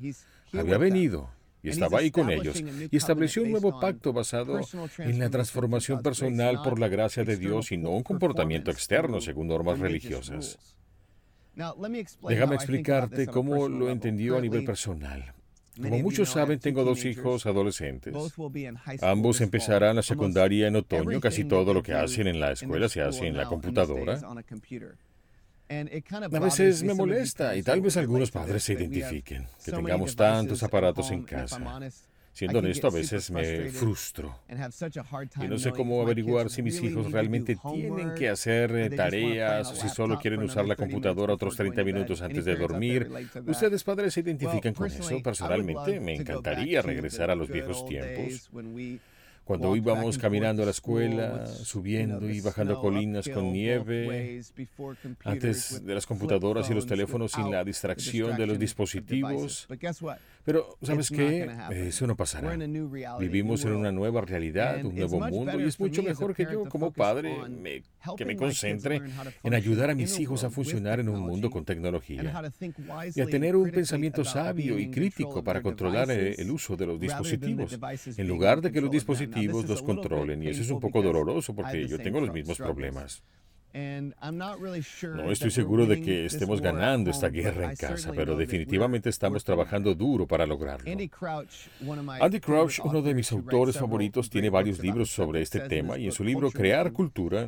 había 0.53 0.77
venido 0.77 1.29
y 1.61 1.69
estaba 1.69 1.99
ahí 1.99 2.11
con 2.11 2.29
ellos 2.29 2.61
y 2.91 2.95
estableció 2.95 3.43
un 3.43 3.51
nuevo 3.51 3.79
pacto 3.79 4.13
basado 4.13 4.59
en 4.97 5.19
la 5.19 5.29
transformación 5.29 6.01
personal 6.01 6.61
por 6.63 6.79
la 6.79 6.87
gracia 6.87 7.23
de 7.23 7.37
Dios 7.37 7.71
y 7.71 7.77
no 7.77 7.91
un 7.91 8.03
comportamiento 8.03 8.71
externo 8.71 9.21
según 9.21 9.47
normas 9.47 9.79
religiosas. 9.79 10.57
Déjame 12.27 12.55
explicarte 12.55 13.27
cómo 13.27 13.67
lo 13.67 13.89
entendió 13.89 14.37
a 14.37 14.41
nivel 14.41 14.63
personal. 14.63 15.33
Como 15.75 15.99
muchos 15.99 16.29
saben, 16.29 16.59
tengo 16.59 16.83
dos 16.83 17.05
hijos 17.05 17.45
adolescentes. 17.45 18.13
Ambos 19.01 19.41
empezarán 19.41 19.95
la 19.95 20.01
secundaria 20.01 20.67
en 20.67 20.75
otoño. 20.75 21.19
Casi 21.19 21.45
todo 21.45 21.73
lo 21.73 21.83
que 21.83 21.93
hacen 21.93 22.27
en 22.27 22.39
la 22.39 22.51
escuela 22.51 22.89
se 22.89 23.01
hace 23.01 23.27
en 23.27 23.37
la 23.37 23.45
computadora. 23.45 24.19
A 25.69 26.39
veces 26.39 26.83
me 26.83 26.93
molesta 26.93 27.55
y 27.55 27.61
tal 27.63 27.81
vez 27.81 27.95
algunos 27.97 28.31
padres 28.31 28.63
se 28.63 28.73
identifiquen 28.73 29.45
que 29.63 29.71
tengamos 29.71 30.15
tantos 30.15 30.63
aparatos 30.63 31.11
en 31.11 31.23
casa. 31.23 31.59
Siendo 32.39 32.59
honesto, 32.59 32.87
a 32.87 32.91
veces 32.91 33.29
me 33.31 33.69
frustro. 33.69 34.39
Y 35.41 35.47
no 35.49 35.57
sé 35.57 35.71
cómo 35.71 36.01
averiguar 36.01 36.49
si 36.49 36.61
mis 36.61 36.81
hijos 36.81 37.11
realmente 37.11 37.57
tienen 37.69 38.15
que 38.15 38.29
hacer 38.29 38.95
tareas 38.95 39.69
o 39.69 39.75
si 39.75 39.89
solo 39.89 40.17
quieren 40.17 40.41
usar 40.43 40.65
la 40.65 40.77
computadora 40.77 41.33
otros 41.33 41.57
30 41.57 41.83
minutos 41.83 42.21
antes 42.21 42.45
de 42.45 42.55
dormir. 42.55 43.11
Ustedes 43.45 43.83
padres 43.83 44.13
se 44.13 44.21
identifican 44.21 44.73
con 44.73 44.87
eso. 44.87 45.21
Personalmente, 45.21 45.99
me 45.99 46.15
encantaría 46.15 46.81
regresar 46.81 47.29
a 47.29 47.35
los 47.35 47.49
viejos 47.49 47.85
tiempos 47.85 48.49
cuando 49.49 49.75
íbamos 49.75 50.19
caminando 50.19 50.61
a 50.61 50.65
la 50.65 50.71
escuela, 50.71 51.47
subiendo 51.47 52.29
y 52.29 52.39
bajando 52.39 52.79
colinas 52.79 53.27
con 53.27 53.51
nieve, 53.51 54.43
antes 55.23 55.83
de 55.83 55.95
las 55.95 56.05
computadoras 56.05 56.69
y 56.69 56.75
los 56.75 56.85
teléfonos 56.85 57.31
sin 57.31 57.49
la 57.49 57.63
distracción 57.63 58.37
de 58.37 58.45
los 58.45 58.59
dispositivos. 58.59 59.67
Pero, 60.49 60.75
¿sabes 60.81 61.11
qué? 61.11 61.47
Eso 61.69 62.07
no 62.07 62.15
pasará. 62.15 62.57
Vivimos 63.19 63.63
en 63.65 63.73
una 63.73 63.91
nueva 63.91 64.21
realidad, 64.21 64.83
un 64.83 64.95
nuevo 64.95 65.19
mundo, 65.19 65.59
y 65.59 65.65
es 65.65 65.79
mucho 65.79 66.01
mejor 66.01 66.33
que 66.33 66.47
yo 66.51 66.65
como 66.65 66.91
padre 66.91 67.37
que 68.17 68.25
me 68.25 68.35
concentre 68.35 68.99
en 69.43 69.53
ayudar 69.53 69.91
a 69.91 69.95
mis 69.95 70.19
hijos 70.19 70.43
a 70.43 70.49
funcionar 70.49 70.99
en 70.99 71.09
un 71.09 71.19
mundo 71.19 71.51
con 71.51 71.65
tecnología 71.65 72.33
y 73.13 73.21
a 73.21 73.27
tener 73.27 73.55
un 73.55 73.69
pensamiento 73.69 74.25
sabio 74.25 74.79
y 74.79 74.89
crítico 74.89 75.43
para 75.43 75.61
controlar 75.61 76.09
el 76.09 76.49
uso 76.49 76.75
de 76.75 76.87
los 76.87 76.99
dispositivos, 76.99 77.77
en 78.17 78.27
lugar 78.27 78.59
de 78.59 78.71
que 78.71 78.81
los 78.81 78.89
dispositivos 78.89 79.69
los 79.69 79.83
controlen 79.83 80.41
y 80.41 80.47
eso 80.47 80.63
es 80.63 80.71
un 80.71 80.79
poco 80.79 81.03
doloroso 81.03 81.53
porque 81.53 81.87
yo 81.87 81.99
tengo 81.99 82.21
los 82.21 82.33
mismos 82.33 82.57
problemas. 82.57 83.21
No 83.73 85.31
estoy 85.31 85.51
seguro 85.51 85.85
de 85.85 86.01
que 86.01 86.25
estemos 86.25 86.59
ganando 86.59 87.11
esta 87.11 87.29
guerra 87.29 87.69
en 87.69 87.75
casa, 87.75 88.11
pero 88.15 88.35
definitivamente 88.35 89.09
estamos 89.09 89.43
trabajando 89.43 89.93
duro 89.93 90.25
para 90.25 90.47
lograrlo. 90.47 90.89
Andy 90.89 91.07
Crouch, 92.39 92.79
uno 92.83 93.01
de 93.03 93.13
mis 93.13 93.31
autores 93.31 93.77
favoritos, 93.77 94.29
tiene 94.29 94.49
varios 94.49 94.79
libros 94.79 95.11
sobre 95.11 95.41
este 95.41 95.59
tema 95.61 95.99
y 95.99 96.05
en 96.05 96.11
su 96.11 96.23
libro 96.23 96.49
Crear 96.51 96.91
Cultura 96.91 97.47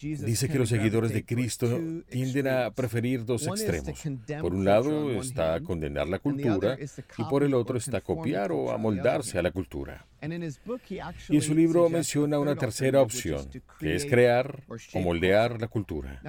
dice 0.00 0.48
que 0.48 0.58
los 0.58 0.70
seguidores 0.70 1.12
de 1.12 1.24
Cristo 1.24 1.78
tienden 2.08 2.48
a 2.48 2.70
preferir 2.70 3.24
dos 3.24 3.46
extremos. 3.46 4.02
Por 4.40 4.54
un 4.54 4.64
lado 4.64 5.12
está 5.20 5.60
condenar 5.60 6.08
la 6.08 6.20
cultura 6.20 6.78
y 7.18 7.24
por 7.24 7.42
el 7.42 7.52
otro 7.52 7.76
está 7.76 8.00
copiar 8.00 8.50
o 8.52 8.70
amoldarse 8.70 9.38
a 9.38 9.42
la 9.42 9.50
cultura. 9.50 10.06
Y 10.20 11.36
en 11.36 11.42
su 11.42 11.54
libro 11.54 11.88
menciona 11.88 12.40
una 12.40 12.56
tercera 12.56 13.02
opción, 13.02 13.48
que 13.78 13.94
es 13.94 14.04
crear 14.04 14.64
o 14.94 14.98
moldear 14.98 15.17
la 15.20 15.68
cultura. 15.68 16.20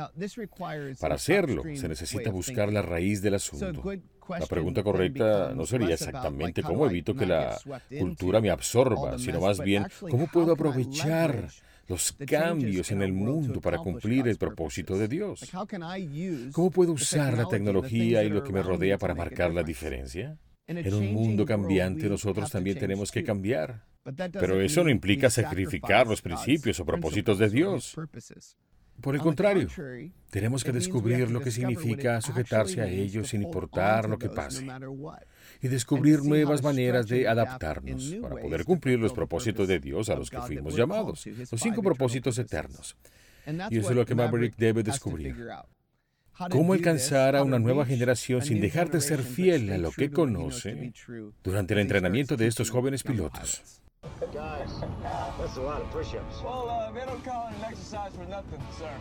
Para 0.99 1.15
hacerlo, 1.15 1.63
se 1.75 1.87
necesita 1.87 2.29
buscar 2.29 2.71
la 2.71 2.81
raíz 2.81 3.21
del 3.21 3.35
asunto. 3.35 3.83
La 4.27 4.45
pregunta 4.45 4.83
correcta 4.83 5.53
no 5.55 5.65
sería 5.65 5.95
exactamente 5.95 6.61
cómo 6.61 6.85
evito 6.85 7.15
que 7.15 7.25
la 7.25 7.57
cultura 7.97 8.41
me 8.41 8.49
absorba, 8.49 9.17
sino 9.17 9.41
más 9.41 9.59
bien 9.59 9.85
cómo 10.09 10.27
puedo 10.27 10.53
aprovechar 10.53 11.49
los 11.87 12.15
cambios 12.27 12.91
en 12.91 13.01
el 13.01 13.13
mundo 13.13 13.59
para 13.59 13.79
cumplir 13.79 14.27
el 14.27 14.37
propósito 14.37 14.97
de 14.97 15.07
Dios. 15.07 15.49
¿Cómo 16.51 16.69
puedo 16.69 16.93
usar 16.93 17.35
la 17.35 17.47
tecnología 17.47 18.23
y 18.23 18.29
lo 18.29 18.43
que 18.43 18.53
me 18.53 18.61
rodea 18.61 18.97
para 18.97 19.15
marcar 19.15 19.53
la 19.53 19.63
diferencia? 19.63 20.37
En 20.67 20.93
un 20.93 21.13
mundo 21.13 21.45
cambiante 21.45 22.07
nosotros 22.07 22.51
también 22.51 22.77
tenemos 22.77 23.11
que 23.11 23.23
cambiar. 23.23 23.83
Pero 24.33 24.61
eso 24.61 24.83
no 24.83 24.89
implica 24.89 25.29
sacrificar 25.29 26.07
los 26.07 26.21
principios 26.21 26.79
o 26.79 26.85
propósitos 26.85 27.39
de 27.39 27.49
Dios. 27.49 27.95
Por 29.01 29.15
el 29.15 29.21
contrario, 29.21 29.67
tenemos 30.29 30.63
que 30.63 30.71
descubrir 30.71 31.31
lo 31.31 31.41
que 31.41 31.51
significa 31.51 32.21
sujetarse 32.21 32.81
a 32.81 32.87
ellos 32.87 33.29
sin 33.29 33.43
importar 33.43 34.09
lo 34.09 34.17
que 34.17 34.29
pase 34.29 34.67
y 35.61 35.67
descubrir 35.67 36.23
nuevas 36.23 36.63
maneras 36.63 37.07
de 37.07 37.27
adaptarnos 37.27 38.15
para 38.21 38.35
poder 38.35 38.65
cumplir 38.65 38.99
los 38.99 39.13
propósitos 39.13 39.67
de 39.67 39.79
Dios 39.79 40.09
a 40.09 40.15
los 40.15 40.29
que 40.29 40.41
fuimos 40.41 40.75
llamados, 40.75 41.25
los 41.25 41.61
cinco 41.61 41.81
propósitos 41.81 42.37
eternos. 42.37 42.95
Y 43.69 43.77
eso 43.79 43.89
es 43.89 43.95
lo 43.95 44.05
que 44.05 44.15
Maverick 44.15 44.55
debe 44.57 44.83
descubrir. 44.83 45.35
¿Cómo 46.49 46.73
alcanzar 46.73 47.35
a 47.35 47.43
una 47.43 47.59
nueva 47.59 47.85
generación 47.85 48.41
sin 48.41 48.61
dejar 48.61 48.89
de 48.89 49.01
ser 49.01 49.23
fiel 49.23 49.71
a 49.71 49.77
lo 49.77 49.91
que 49.91 50.09
conoce 50.09 50.93
durante 51.43 51.73
el 51.73 51.81
entrenamiento 51.81 52.37
de 52.37 52.47
estos 52.47 52.69
jóvenes 52.69 53.03
pilotos? 53.03 53.81
Guys, 54.33 54.69
that's 55.39 55.55
a 55.57 55.61
lot 55.61 55.81
of 55.81 55.89
push-ups. 55.91 56.41
Well, 56.43 56.69
uh, 56.69 56.91
they 56.91 57.05
don't 57.05 57.23
call 57.23 57.47
it 57.47 57.55
an 57.55 57.63
exercise 57.63 58.11
for 58.13 58.25
nothing, 58.25 58.61
sir. 58.77 58.91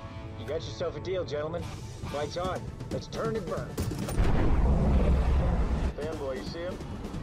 You 0.41 0.47
got 0.47 0.63
yourself 0.63 0.97
a 0.97 1.01
deal, 1.01 1.25
gentlemen. 1.25 1.63
Fight's 2.13 2.37
on. 2.37 2.63
Let's 2.93 3.09
turn 3.09 3.37
and 3.37 3.45
burn. 3.47 3.69
Fanboy, 5.99 6.37
you 6.37 6.45
see 6.45 6.61
him? 6.61 6.79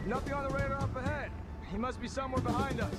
Nothing 0.06 0.34
on 0.34 0.44
the 0.46 0.50
radar 0.54 0.78
up 0.78 0.94
ahead. 0.94 1.30
He 1.72 1.78
must 1.78 2.00
be 2.00 2.06
somewhere 2.06 2.42
behind 2.42 2.80
us. 2.80 2.94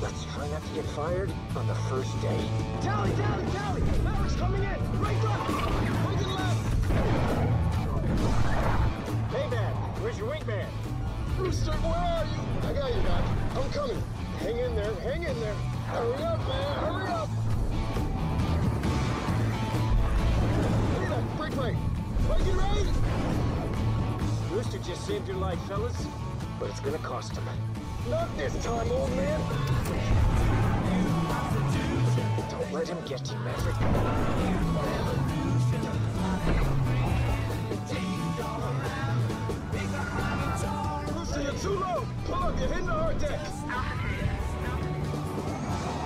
Let's 0.00 0.24
try 0.34 0.48
not 0.48 0.62
to 0.62 0.74
get 0.74 0.84
fired 0.84 1.32
on 1.56 1.66
the 1.66 1.74
first 1.74 2.20
day. 2.20 2.48
Tally, 2.82 3.10
tally, 3.12 3.46
tally! 3.52 3.80
Mavericks 4.04 4.36
coming 4.36 4.62
in! 4.62 5.00
Right 5.00 5.24
left! 5.24 5.50
Right 6.04 6.18
to 6.20 6.28
left! 6.28 6.76
Hey, 9.32 9.48
man, 9.50 9.72
where's 10.00 10.18
your 10.18 10.30
wingman? 10.30 10.66
Rooster, 11.38 11.72
where 11.72 11.94
are 11.94 12.24
you? 12.24 12.40
I 12.66 12.72
got 12.72 12.94
you, 12.94 13.02
Doc. 13.02 13.24
I'm 13.56 13.70
coming. 13.70 14.02
Hang 14.40 14.58
in 14.58 14.74
there, 14.74 14.94
hang 15.00 15.22
in 15.22 15.40
there. 15.40 15.54
Hurry 15.86 16.22
up, 16.24 16.38
man, 16.48 16.78
hurry 16.78 17.08
up! 17.08 17.28
Look 20.94 21.02
at 21.02 21.08
that, 21.10 21.36
break 21.36 21.56
right. 21.56 21.76
Break 22.26 22.46
it 22.46 22.54
right! 22.56 22.86
Rooster 24.50 24.78
just 24.78 25.06
saved 25.06 25.28
your 25.28 25.36
life, 25.36 25.60
fellas, 25.68 26.06
but 26.58 26.70
it's 26.70 26.80
gonna 26.80 26.98
cost 26.98 27.36
him. 27.36 27.44
Not 28.10 28.34
this 28.36 28.54
time, 28.64 28.90
old 28.90 29.10
man! 29.14 29.40
Don't 32.50 32.72
let 32.72 32.88
him 32.88 32.98
get 33.06 33.30
you, 33.30 33.38
Maverick. 33.40 35.05
Rooster, 41.56 41.68
you're 41.68 41.78
too 41.78 41.84
low! 41.84 42.06
Pull 42.24 42.34
up, 42.34 42.58
you're 42.58 42.68
hitting 42.68 42.86
the 42.86 42.92
hard 42.92 43.18
deck! 43.18 43.40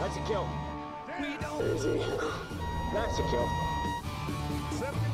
That's 0.01 0.17
a 0.17 0.21
kill. 0.27 0.49
Easy. 1.75 1.99
That's 2.95 3.19
a 3.19 3.23
kill. 3.31 3.49
79. 4.79 5.11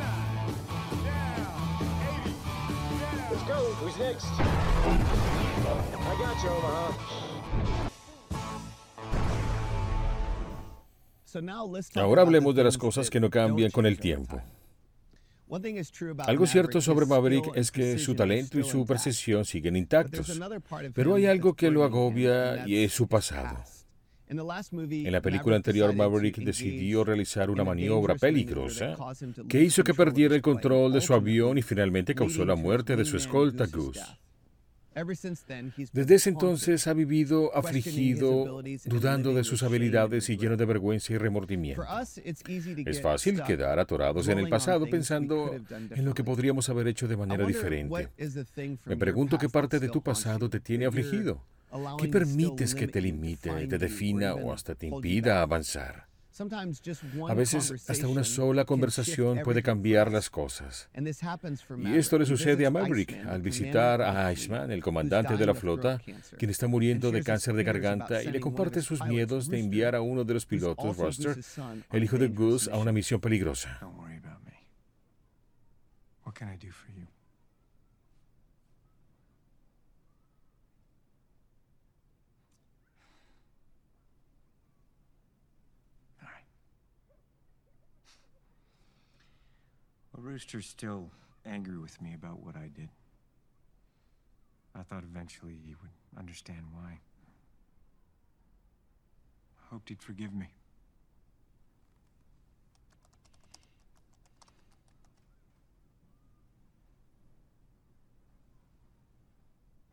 Down. 1.04 1.40
80. 2.22 2.34
Down. 2.70 3.30
Let's 3.30 3.42
go. 3.42 3.58
Who's 3.80 3.96
next? 3.98 4.26
I 4.26 4.40
got 6.18 6.42
you, 6.42 6.50
Omaha. 6.50 6.92
Ahora 11.96 12.22
hablemos 12.22 12.54
de 12.54 12.64
las 12.64 12.78
cosas 12.78 13.10
que 13.10 13.20
no 13.20 13.28
cambian 13.28 13.70
con 13.70 13.84
el 13.84 13.98
tiempo. 13.98 14.40
Algo 16.26 16.46
cierto 16.46 16.80
sobre 16.80 17.06
Maverick 17.06 17.52
es 17.54 17.70
que 17.70 17.98
su 17.98 18.14
talento 18.14 18.58
y 18.58 18.64
su 18.64 18.84
precisión 18.84 19.44
siguen 19.44 19.76
intactos, 19.76 20.40
pero 20.92 21.14
hay 21.14 21.26
algo 21.26 21.54
que 21.54 21.70
lo 21.70 21.84
agobia 21.84 22.66
y 22.66 22.82
es 22.82 22.92
su 22.92 23.06
pasado. 23.06 23.62
En 24.28 25.12
la 25.12 25.20
película 25.20 25.54
anterior, 25.54 25.94
Maverick 25.94 26.38
decidió 26.38 27.04
realizar 27.04 27.48
una 27.48 27.62
maniobra 27.62 28.16
peligrosa 28.16 28.96
que 29.48 29.62
hizo 29.62 29.84
que 29.84 29.94
perdiera 29.94 30.34
el 30.34 30.42
control 30.42 30.92
de 30.92 31.00
su 31.00 31.14
avión 31.14 31.58
y 31.58 31.62
finalmente 31.62 32.14
causó 32.14 32.44
la 32.44 32.56
muerte 32.56 32.96
de 32.96 33.04
su 33.04 33.16
escolta 33.16 33.66
Goose. 33.66 34.00
Desde 35.92 36.14
ese 36.14 36.30
entonces 36.30 36.86
ha 36.86 36.94
vivido 36.94 37.54
afligido, 37.54 38.62
dudando 38.86 39.34
de 39.34 39.44
sus 39.44 39.62
habilidades 39.62 40.30
y 40.30 40.38
lleno 40.38 40.56
de 40.56 40.64
vergüenza 40.64 41.12
y 41.12 41.18
remordimiento. 41.18 41.84
Es 42.86 43.02
fácil 43.02 43.42
quedar 43.42 43.78
atorados 43.78 44.28
en 44.28 44.38
el 44.38 44.48
pasado 44.48 44.86
pensando 44.86 45.54
en 45.90 46.04
lo 46.04 46.14
que 46.14 46.24
podríamos 46.24 46.68
haber 46.70 46.88
hecho 46.88 47.08
de 47.08 47.16
manera 47.16 47.46
diferente. 47.46 48.08
Me 48.86 48.96
pregunto 48.96 49.36
qué 49.36 49.50
parte 49.50 49.78
de 49.78 49.88
tu 49.90 50.02
pasado 50.02 50.48
te 50.48 50.60
tiene 50.60 50.86
afligido. 50.86 51.42
¿Qué 51.98 52.08
permites 52.08 52.74
que 52.74 52.88
te 52.88 53.00
limite, 53.00 53.66
te 53.66 53.78
defina 53.78 54.34
o 54.34 54.52
hasta 54.52 54.74
te 54.74 54.86
impida 54.86 55.42
avanzar? 55.42 56.06
A 57.28 57.34
veces 57.34 57.88
hasta 57.88 58.08
una 58.08 58.24
sola 58.24 58.64
conversación 58.64 59.40
puede 59.42 59.62
cambiar 59.62 60.12
las 60.12 60.28
cosas. 60.28 60.88
Y 60.94 61.94
esto 61.94 62.18
le 62.18 62.26
sucede 62.26 62.66
a 62.66 62.70
Maverick 62.70 63.26
al 63.26 63.40
visitar 63.42 64.02
a 64.02 64.30
Iceman, 64.32 64.70
el 64.70 64.82
comandante 64.82 65.36
de 65.36 65.46
la 65.46 65.54
flota, 65.54 66.00
quien 66.38 66.50
está 66.50 66.66
muriendo 66.66 67.10
de 67.10 67.22
cáncer 67.22 67.54
de 67.54 67.64
garganta 67.64 68.22
y 68.22 68.28
le 68.28 68.40
comparte 68.40 68.82
sus 68.82 69.02
miedos 69.04 69.48
de 69.48 69.60
enviar 69.60 69.94
a 69.94 70.02
uno 70.02 70.24
de 70.24 70.34
los 70.34 70.46
pilotos, 70.46 70.96
Roster, 70.96 71.36
el 71.92 72.04
hijo 72.04 72.18
de 72.18 72.28
Goose, 72.28 72.70
a 72.70 72.78
una 72.78 72.92
misión 72.92 73.20
peligrosa. 73.20 73.78
Don't 73.80 73.96
worry 73.98 74.16
about 74.16 74.42
me. 74.44 74.52
What 76.24 76.34
Well, 90.16 90.24
Rooster's 90.24 90.66
still 90.66 91.10
angry 91.44 91.78
with 91.78 92.00
me 92.00 92.14
about 92.14 92.42
what 92.42 92.56
I 92.56 92.70
did. 92.74 92.88
I 94.74 94.82
thought 94.82 95.04
eventually 95.04 95.58
he 95.64 95.74
would 95.82 95.90
understand 96.18 96.62
why. 96.72 97.00
I 99.58 99.74
hoped 99.74 99.90
he'd 99.90 100.02
forgive 100.02 100.32
me. 100.34 100.48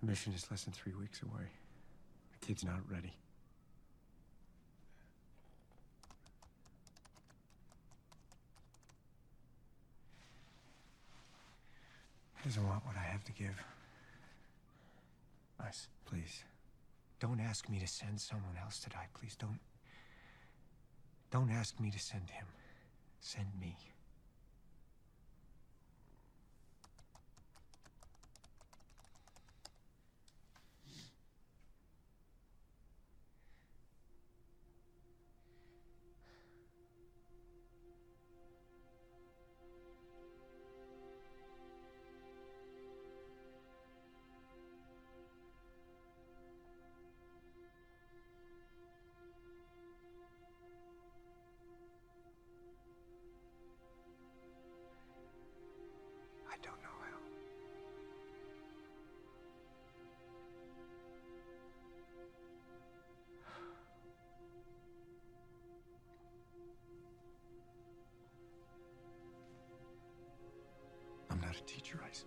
The 0.02 0.08
mission 0.08 0.34
is 0.34 0.50
less 0.52 0.64
than 0.64 0.74
three 0.74 0.94
weeks 0.94 1.22
away. 1.22 1.48
The 2.40 2.46
kid's 2.46 2.64
not 2.64 2.80
ready. 2.90 3.14
Doesn't 12.44 12.68
want 12.68 12.86
what 12.86 12.96
I 12.98 13.04
have 13.04 13.24
to 13.26 13.32
give. 13.32 13.56
Nice. 15.60 15.88
Please. 16.06 16.44
Don't 17.20 17.40
ask 17.40 17.70
me 17.70 17.80
to 17.80 17.88
send 17.88 18.20
someone 18.20 18.56
else 18.62 18.80
to 18.82 18.90
die. 18.90 19.08
Please 19.18 19.36
don't. 19.36 19.60
Don't 21.32 21.50
ask 21.50 21.80
me 21.80 21.90
to 21.90 22.00
send 22.00 22.30
him. 22.30 22.46
Send 23.22 23.48
me. 23.60 23.76
A 71.54 71.62
teacher, 71.66 72.00
Ice. 72.10 72.26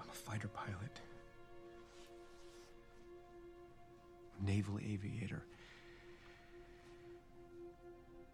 I'm 0.00 0.08
a 0.08 0.12
fighter 0.12 0.48
pilot. 0.48 1.00
Naval 4.44 4.78
aviator. 4.78 5.44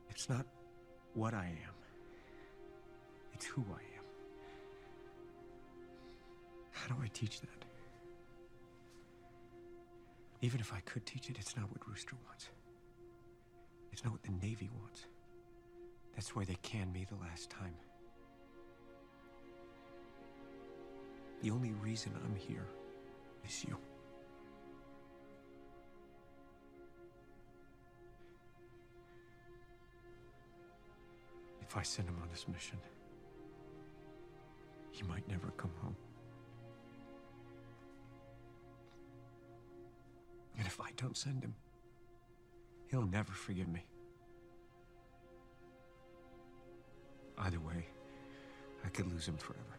It's 0.09 0.29
not 0.29 0.47
what 1.13 1.35
I 1.35 1.45
am. 1.45 1.75
It's 3.35 3.45
who 3.45 3.63
I 3.69 3.83
am. 3.99 4.05
How 6.71 6.95
do 6.95 7.03
I 7.03 7.09
teach 7.13 7.41
that? 7.41 7.65
Even 10.41 10.61
if 10.61 10.73
I 10.73 10.81
could 10.81 11.05
teach 11.05 11.29
it, 11.29 11.37
it's 11.39 11.57
not 11.57 11.71
what 11.71 11.87
Rooster 11.87 12.17
wants. 12.27 12.49
It's 13.93 14.03
not 14.03 14.13
what 14.13 14.23
the 14.23 14.33
Navy 14.47 14.71
wants. 14.81 15.07
That's 16.17 16.35
where 16.35 16.47
they 16.47 16.57
canned 16.63 16.95
me 16.95 17.07
the 17.09 17.17
last 17.17 17.51
time. 17.51 17.75
The 21.43 21.51
only 21.51 21.73
reason 21.83 22.13
I'm 22.25 22.35
here 22.35 22.67
is 23.47 23.65
you. 23.65 23.77
If 31.61 31.77
I 31.77 31.83
send 31.83 32.09
him 32.09 32.17
on 32.23 32.29
this 32.31 32.49
mission, 32.49 32.79
he 34.91 35.03
might 35.03 35.29
never 35.29 35.49
come 35.59 35.73
home. 35.83 35.97
And 40.57 40.67
if 40.67 40.81
I 40.81 40.89
don't 40.97 41.17
send 41.17 41.45
him, 41.45 41.55
he'll 42.91 43.03
never 43.03 43.33
forgive 43.33 43.69
me. 43.69 43.85
Either 47.39 47.61
way, 47.61 47.87
I 48.85 48.89
could 48.89 49.13
lose 49.13 49.27
him 49.27 49.37
forever. 49.37 49.76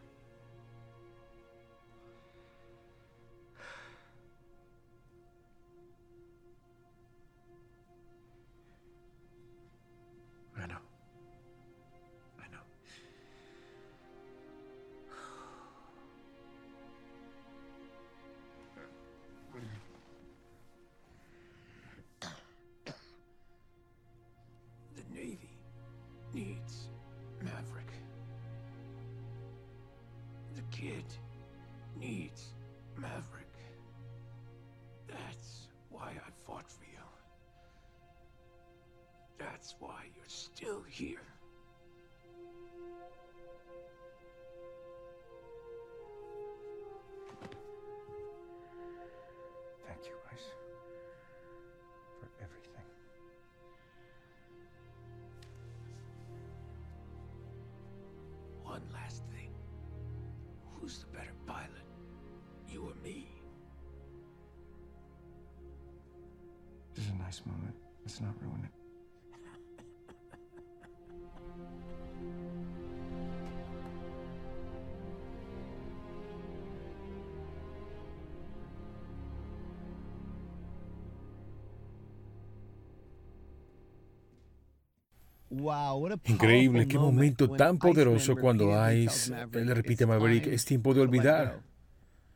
This 67.38 67.46
moment. 67.46 67.74
Let's 68.04 68.20
not 68.20 68.34
ruin 68.42 68.64
it. 68.64 68.70
Increíble, 86.24 86.88
qué 86.88 86.98
momento 86.98 87.50
tan 87.50 87.78
poderoso 87.78 88.36
cuando 88.36 88.70
Ice 88.90 89.32
le 89.52 89.74
repite 89.74 90.04
a 90.04 90.06
Maverick, 90.06 90.46
es 90.48 90.64
tiempo 90.64 90.92
de 90.92 91.02
olvidar. 91.02 91.60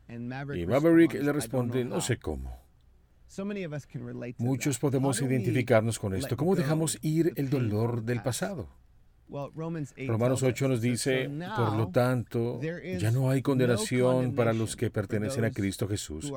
Y 0.07 0.65
Maverick 0.65 1.13
le 1.13 1.31
responde, 1.33 1.83
no 1.83 1.99
sé 1.99 2.17
cómo. 2.17 2.62
Muchos 4.37 4.79
podemos 4.79 5.21
identificarnos 5.21 5.99
con 5.99 6.13
esto. 6.13 6.37
¿Cómo 6.37 6.55
dejamos 6.55 6.97
ir 7.01 7.33
el 7.35 7.49
dolor 7.49 8.03
del 8.03 8.21
pasado? 8.21 8.69
Romanos 10.07 10.43
8 10.43 10.67
nos 10.67 10.81
dice, 10.81 11.29
por 11.55 11.73
lo 11.75 11.89
tanto, 11.89 12.59
ya 12.61 13.09
no 13.09 13.31
hay 13.31 13.41
condenación 13.41 14.35
para 14.35 14.53
los 14.53 14.75
que 14.75 14.91
pertenecen 14.91 15.45
a 15.45 15.51
Cristo 15.51 15.87
Jesús. 15.87 16.31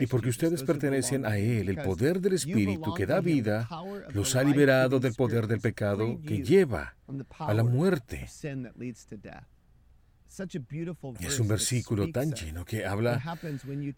Y 0.00 0.06
porque 0.06 0.30
ustedes 0.30 0.62
pertenecen 0.64 1.24
a 1.24 1.38
Él, 1.38 1.68
el 1.68 1.76
poder 1.82 2.20
del 2.20 2.32
Espíritu 2.34 2.94
que 2.94 3.06
da 3.06 3.20
vida 3.20 3.68
los 4.12 4.34
ha 4.34 4.42
liberado 4.42 4.98
del 4.98 5.14
poder 5.14 5.46
del 5.46 5.60
pecado 5.60 6.18
que 6.26 6.42
lleva 6.42 6.96
a 7.38 7.54
la 7.54 7.62
muerte. 7.62 8.26
Es 11.20 11.40
un 11.40 11.48
versículo 11.48 12.10
tan 12.10 12.32
lleno 12.32 12.64
que 12.64 12.86
habla 12.86 13.22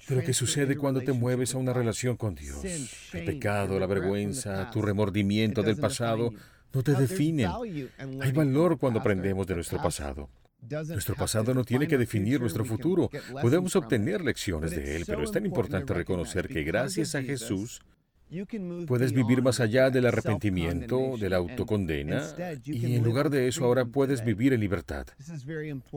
de 0.09 0.17
lo 0.17 0.23
que 0.23 0.33
sucede 0.33 0.77
cuando 0.77 1.01
te 1.01 1.13
mueves 1.13 1.55
a 1.55 1.59
una 1.59 1.73
relación 1.73 2.17
con 2.17 2.35
Dios. 2.35 2.65
El 2.65 3.25
pecado, 3.25 3.79
la 3.79 3.87
vergüenza, 3.87 4.71
tu 4.71 4.83
remordimiento 4.83 5.63
del 5.63 5.77
pasado 5.77 6.33
no 6.73 6.83
te 6.83 6.95
definen. 6.95 7.51
Hay 8.21 8.33
valor 8.33 8.79
cuando 8.79 9.01
aprendemos 9.01 9.47
de 9.47 9.55
nuestro 9.55 9.81
pasado. 9.81 10.29
Nuestro 10.89 11.15
pasado 11.15 11.55
no 11.55 11.65
tiene 11.65 11.87
que 11.87 11.99
definir 11.99 12.41
nuestro 12.41 12.65
futuro. 12.65 13.11
Podemos 13.41 13.77
obtener 13.77 14.23
lecciones 14.23 14.73
de 14.73 14.97
él, 14.97 15.05
pero 15.07 15.23
es 15.23 15.31
tan 15.31 15.47
importante 15.47 15.95
reconocer 15.95 16.49
que 16.49 16.65
gracias 16.65 17.15
a 17.15 17.23
Jesús 17.23 17.83
puedes 18.87 19.13
vivir 19.13 19.43
más 19.43 19.61
allá 19.61 19.91
del 19.91 20.07
arrepentimiento, 20.07 21.17
de 21.19 21.31
la 21.31 21.37
autocondena, 21.37 22.23
y 22.65 22.95
en 22.95 23.05
lugar 23.05 23.31
de 23.31 23.49
eso 23.49 23.65
ahora 23.65 23.85
puedes 23.85 24.25
vivir 24.25 24.53
en 24.53 24.61
libertad. 24.61 25.07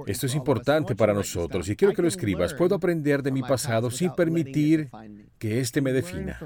Esto 0.05 0.25
es 0.25 0.35
importante 0.35 0.95
para 0.95 1.13
nosotros 1.13 1.69
y 1.69 1.75
quiero 1.75 1.93
que 1.93 2.01
lo 2.01 2.07
escribas. 2.07 2.53
Puedo 2.53 2.75
aprender 2.75 3.23
de 3.23 3.31
mi 3.31 3.41
pasado 3.41 3.91
sin 3.91 4.13
permitir 4.13 4.89
que 5.37 5.59
éste 5.59 5.81
me 5.81 5.93
defina. 5.93 6.39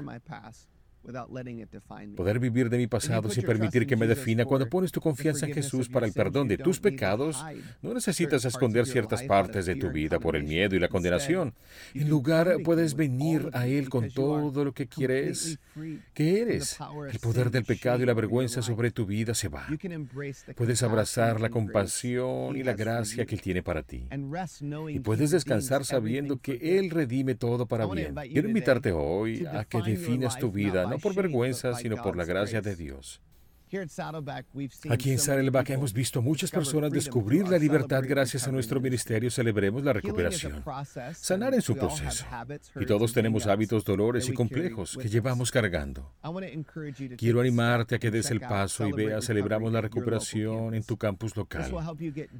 Poder 2.16 2.38
vivir 2.38 2.70
de 2.70 2.78
mi 2.78 2.86
pasado 2.86 3.28
sin 3.28 3.44
permitir 3.44 3.86
que 3.86 3.96
me 3.96 4.06
defina. 4.06 4.44
Cuando 4.44 4.68
pones 4.68 4.92
tu 4.92 5.00
confianza 5.00 5.46
en 5.46 5.54
Jesús 5.54 5.88
para 5.88 6.06
el 6.06 6.12
perdón 6.12 6.48
de 6.48 6.58
tus 6.58 6.78
pecados, 6.78 7.44
no 7.80 7.92
necesitas 7.92 8.44
esconder 8.44 8.86
ciertas 8.86 9.22
partes 9.24 9.66
de 9.66 9.76
tu 9.76 9.90
vida 9.90 10.18
por 10.20 10.36
el 10.36 10.44
miedo 10.44 10.76
y 10.76 10.78
la 10.78 10.88
condenación. 10.88 11.54
En 11.94 12.08
lugar, 12.08 12.56
puedes 12.64 12.94
venir 12.94 13.50
a 13.52 13.66
Él 13.66 13.88
con 13.88 14.10
todo 14.10 14.64
lo 14.64 14.72
que 14.72 14.86
quieres 14.86 15.58
que 16.14 16.40
eres. 16.40 16.78
El 17.10 17.18
poder 17.18 17.50
del 17.50 17.64
pecado 17.64 18.02
y 18.02 18.06
la 18.06 18.14
vergüenza 18.14 18.62
sobre 18.62 18.90
tu 18.90 19.06
vida 19.06 19.34
se 19.34 19.48
va. 19.48 19.66
Puedes 20.54 20.82
abrazar 20.82 21.40
la 21.40 21.50
compasión 21.50 22.56
y 22.56 22.62
la 22.62 22.74
gracia 22.74 23.26
que 23.26 23.34
Él 23.34 23.40
tiene 23.42 23.62
para 23.62 23.82
ti. 23.82 24.06
Y 24.88 25.00
puedes 25.00 25.30
descansar 25.30 25.84
sabiendo 25.84 26.36
que 26.36 26.78
Él 26.78 26.90
redime 26.90 27.34
todo 27.34 27.66
para 27.66 27.86
bien. 27.86 28.14
Quiero 28.14 28.48
invitarte 28.48 28.92
hoy 28.92 29.46
a 29.46 29.64
que 29.64 29.82
definas 29.82 30.38
tu 30.38 30.50
vida 30.50 30.91
no 30.92 30.98
por 30.98 31.14
vergüenza, 31.14 31.74
sino 31.74 31.96
por 32.02 32.16
la 32.16 32.24
gracia 32.24 32.60
de 32.60 32.76
Dios. 32.76 33.20
Aquí 34.90 35.10
en 35.10 35.18
Saddleback 35.18 35.70
hemos 35.70 35.94
visto 35.94 36.20
muchas 36.20 36.50
personas 36.50 36.90
descubrir 36.90 37.48
la 37.48 37.58
libertad 37.58 38.02
gracias 38.06 38.46
a 38.46 38.52
nuestro 38.52 38.80
ministerio 38.80 39.30
Celebremos 39.30 39.82
la 39.82 39.94
Recuperación. 39.94 40.62
Sanar 41.14 41.54
en 41.54 41.62
su 41.62 41.74
proceso. 41.74 42.26
Y 42.78 42.84
todos 42.84 43.14
tenemos 43.14 43.46
hábitos, 43.46 43.84
dolores 43.84 44.28
y 44.28 44.34
complejos 44.34 44.98
que 45.00 45.08
llevamos 45.08 45.50
cargando. 45.50 46.12
Quiero 47.16 47.40
animarte 47.40 47.94
a 47.94 47.98
que 47.98 48.10
des 48.10 48.30
el 48.30 48.40
paso 48.40 48.86
y 48.86 48.92
veas 48.92 49.24
Celebramos 49.24 49.72
la 49.72 49.80
Recuperación 49.80 50.74
en 50.74 50.82
tu 50.82 50.98
campus 50.98 51.34
local. 51.34 51.72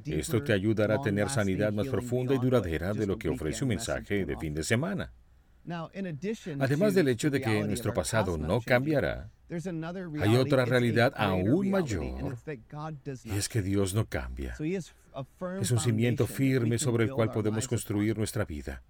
Esto 0.05 0.43
te 0.43 0.53
ayudará 0.53 0.95
a 0.95 1.01
tener 1.01 1.29
sanidad 1.29 1.73
más 1.73 1.87
profunda 1.87 2.35
y 2.35 2.37
duradera 2.37 2.93
de 2.93 3.07
lo 3.07 3.17
que 3.17 3.29
ofrece 3.29 3.63
un 3.63 3.69
mensaje 3.69 4.25
de 4.25 4.37
fin 4.37 4.53
de 4.53 4.63
semana. 4.63 5.11
Además 6.59 6.93
del 6.93 7.07
hecho 7.07 7.29
de 7.29 7.41
que 7.41 7.63
nuestro 7.63 7.93
pasado 7.93 8.37
no 8.37 8.61
cambiará, 8.61 9.29
hay 10.21 10.35
otra 10.35 10.65
realidad 10.65 11.13
aún 11.15 11.69
mayor, 11.69 12.37
y 13.23 13.31
es 13.31 13.49
que 13.49 13.61
Dios 13.61 13.93
no 13.93 14.05
cambia. 14.05 14.55
Es 15.61 15.71
un 15.71 15.79
cimiento 15.79 16.27
firme 16.27 16.77
sobre 16.79 17.05
el 17.05 17.11
cual 17.11 17.31
podemos 17.31 17.67
construir 17.67 18.17
nuestra 18.17 18.45
vida. 18.45 18.81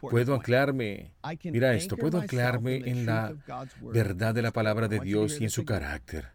Puedo 0.00 0.34
anclarme, 0.34 1.14
mira 1.44 1.74
esto, 1.74 1.96
puedo 1.96 2.20
anclarme 2.20 2.76
en 2.84 3.06
la 3.06 3.34
verdad 3.80 4.34
de 4.34 4.42
la 4.42 4.50
palabra 4.50 4.88
de 4.88 5.00
Dios 5.00 5.40
y 5.40 5.44
en 5.44 5.50
su 5.50 5.64
carácter. 5.64 6.32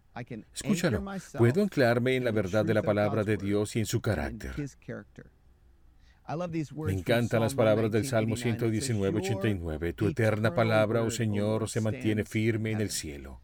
Escúchalo, 0.53 1.03
puedo 1.37 1.61
anclarme 1.61 2.15
en 2.15 2.23
la 2.23 2.31
verdad 2.31 2.65
de 2.65 2.73
la 2.73 2.81
palabra 2.81 3.23
de 3.23 3.37
Dios 3.37 3.75
y 3.75 3.79
en 3.79 3.85
su 3.85 4.01
carácter. 4.01 4.53
Me 6.85 6.93
encantan 6.93 7.41
las 7.41 7.55
palabras 7.55 7.91
del 7.91 8.05
Salmo 8.05 8.37
119, 8.37 9.17
89. 9.17 9.93
Tu 9.93 10.07
eterna 10.09 10.53
palabra, 10.53 11.01
oh 11.01 11.09
Señor, 11.09 11.69
se 11.69 11.81
mantiene 11.81 12.23
firme 12.23 12.71
en 12.71 12.81
el 12.81 12.91
cielo. 12.91 13.41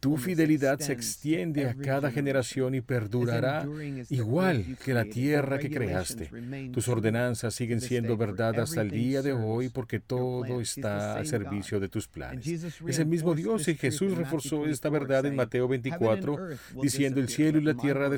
Tu 0.00 0.16
fidelidad 0.16 0.78
se 0.80 0.92
extiende 0.92 1.66
a 1.66 1.74
cada 1.74 2.10
generación 2.10 2.74
y 2.74 2.80
perdurará 2.80 3.66
igual 4.10 4.76
que 4.84 4.94
la 4.94 5.04
tierra 5.04 5.58
que 5.58 5.70
creaste. 5.70 6.30
Tus 6.72 6.88
ordenanzas 6.88 7.54
siguen 7.54 7.80
siendo 7.80 8.16
verdad 8.16 8.58
hasta 8.60 8.82
el 8.82 8.90
día 8.90 9.22
de 9.22 9.32
hoy 9.32 9.68
porque 9.68 10.00
todo 10.00 10.60
está 10.60 11.16
al 11.16 11.26
servicio 11.26 11.80
de 11.80 11.88
tus 11.88 12.08
planes. 12.08 12.46
Es 12.86 12.98
el 12.98 13.06
mismo 13.06 13.34
Dios 13.34 13.68
y 13.68 13.74
Jesús 13.74 14.16
reforzó 14.16 14.66
esta 14.66 14.88
verdad 14.88 15.26
en 15.26 15.36
Mateo 15.36 15.68
24 15.68 16.38
diciendo 16.82 17.20
el 17.20 17.28
cielo 17.28 17.58
y 17.58 17.62
la 17.62 17.74
tierra 17.74 18.10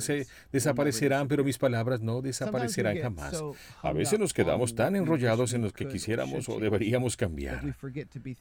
desaparecerán, 0.52 1.28
pero 1.28 1.44
mis 1.44 1.58
palabras 1.58 2.00
no 2.00 2.22
desaparecerán 2.22 2.98
jamás. 2.98 3.42
A 3.82 3.92
veces 3.92 4.18
nos 4.18 4.32
quedamos 4.32 4.74
tan 4.74 4.96
enrollados 4.96 5.52
en 5.52 5.62
los 5.62 5.72
que 5.72 5.86
quisiéramos 5.86 6.48
o 6.48 6.58
deberíamos 6.58 7.16
cambiar 7.16 7.76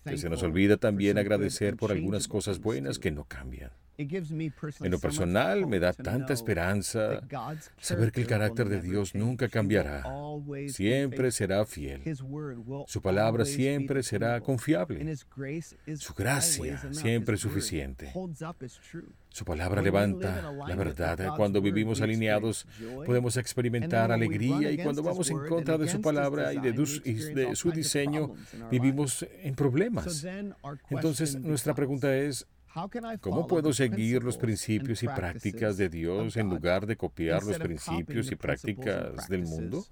que 0.06 0.18
se 0.18 0.30
nos 0.30 0.44
olvida 0.44 0.78
también 0.78 1.18
agradecer 1.18 1.76
por 1.76 1.92
algunas 1.92 2.28
cosas 2.28 2.60
buenas 2.64 3.00
que 3.00 3.12
no 3.12 3.26
cambian. 3.26 3.72
En 3.96 4.92
lo 4.92 5.00
personal, 5.00 5.68
me 5.68 5.80
da 5.80 5.94
tanta 5.94 6.34
esperanza 6.34 7.22
saber 7.78 8.12
que 8.12 8.22
el 8.22 8.28
carácter 8.28 8.68
de 8.68 8.82
Dios 8.82 9.14
nunca 9.14 9.48
cambiará. 9.50 10.04
Siempre 10.68 11.32
será 11.32 11.64
fiel. 11.66 12.02
Su 12.88 13.02
palabra 13.02 13.46
siempre 13.46 14.02
será 14.02 14.42
confiable. 14.42 15.16
Su 15.96 16.14
gracia 16.16 16.82
siempre 16.92 17.36
es 17.36 17.42
suficiente. 17.42 18.12
Su 19.30 19.46
palabra 19.46 19.82
levanta 19.82 20.52
la 20.68 20.76
verdad. 20.76 21.36
Cuando 21.38 21.62
vivimos 21.62 22.02
alineados, 22.02 22.68
podemos 23.06 23.38
experimentar 23.38 24.12
alegría 24.12 24.72
y 24.72 24.78
cuando 24.78 25.04
vamos 25.04 25.30
en 25.30 25.38
contra 25.48 25.78
de 25.78 25.88
su 25.88 26.02
palabra 26.02 26.52
y 26.52 26.58
de, 26.58 27.56
su 27.56 27.72
diseño, 27.72 28.34
vivimos 28.72 29.24
en 29.44 29.54
problemas. 29.54 30.26
Entonces, 30.90 31.40
nuestra 31.40 31.76
pregunta 31.76 32.16
es, 32.16 32.48
¿Cómo 33.22 33.48
puedo 33.48 33.72
seguir 33.74 34.24
los 34.24 34.38
principios 34.38 35.04
y 35.04 35.08
prácticas 35.08 35.78
de 35.78 35.90
Dios 35.90 36.38
en 36.38 36.50
lugar 36.50 36.88
de 36.88 36.96
copiar 36.96 37.44
los 37.44 37.60
principios 37.60 38.32
y 38.32 38.36
prácticas 38.36 39.28
del 39.28 39.44
mundo? 39.44 39.86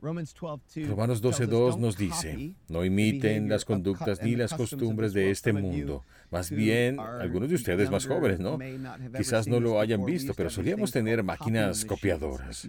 Romanos 0.00 1.22
12.2 1.22 1.78
nos 1.78 1.96
dice, 1.96 2.54
no 2.68 2.84
imiten 2.84 3.48
las 3.48 3.64
conductas 3.64 4.22
ni 4.22 4.36
las 4.36 4.54
costumbres 4.54 5.12
de 5.12 5.30
este 5.30 5.52
mundo. 5.52 6.04
Más 6.30 6.50
bien, 6.50 7.00
algunos 7.00 7.48
de 7.48 7.56
ustedes 7.56 7.90
más 7.90 8.06
jóvenes, 8.06 8.38
¿no? 8.38 8.58
Quizás 9.16 9.48
no 9.48 9.60
lo 9.60 9.80
hayan 9.80 10.04
visto, 10.04 10.34
pero 10.34 10.50
solíamos 10.50 10.92
tener 10.92 11.22
máquinas 11.22 11.84
copiadoras. 11.84 12.68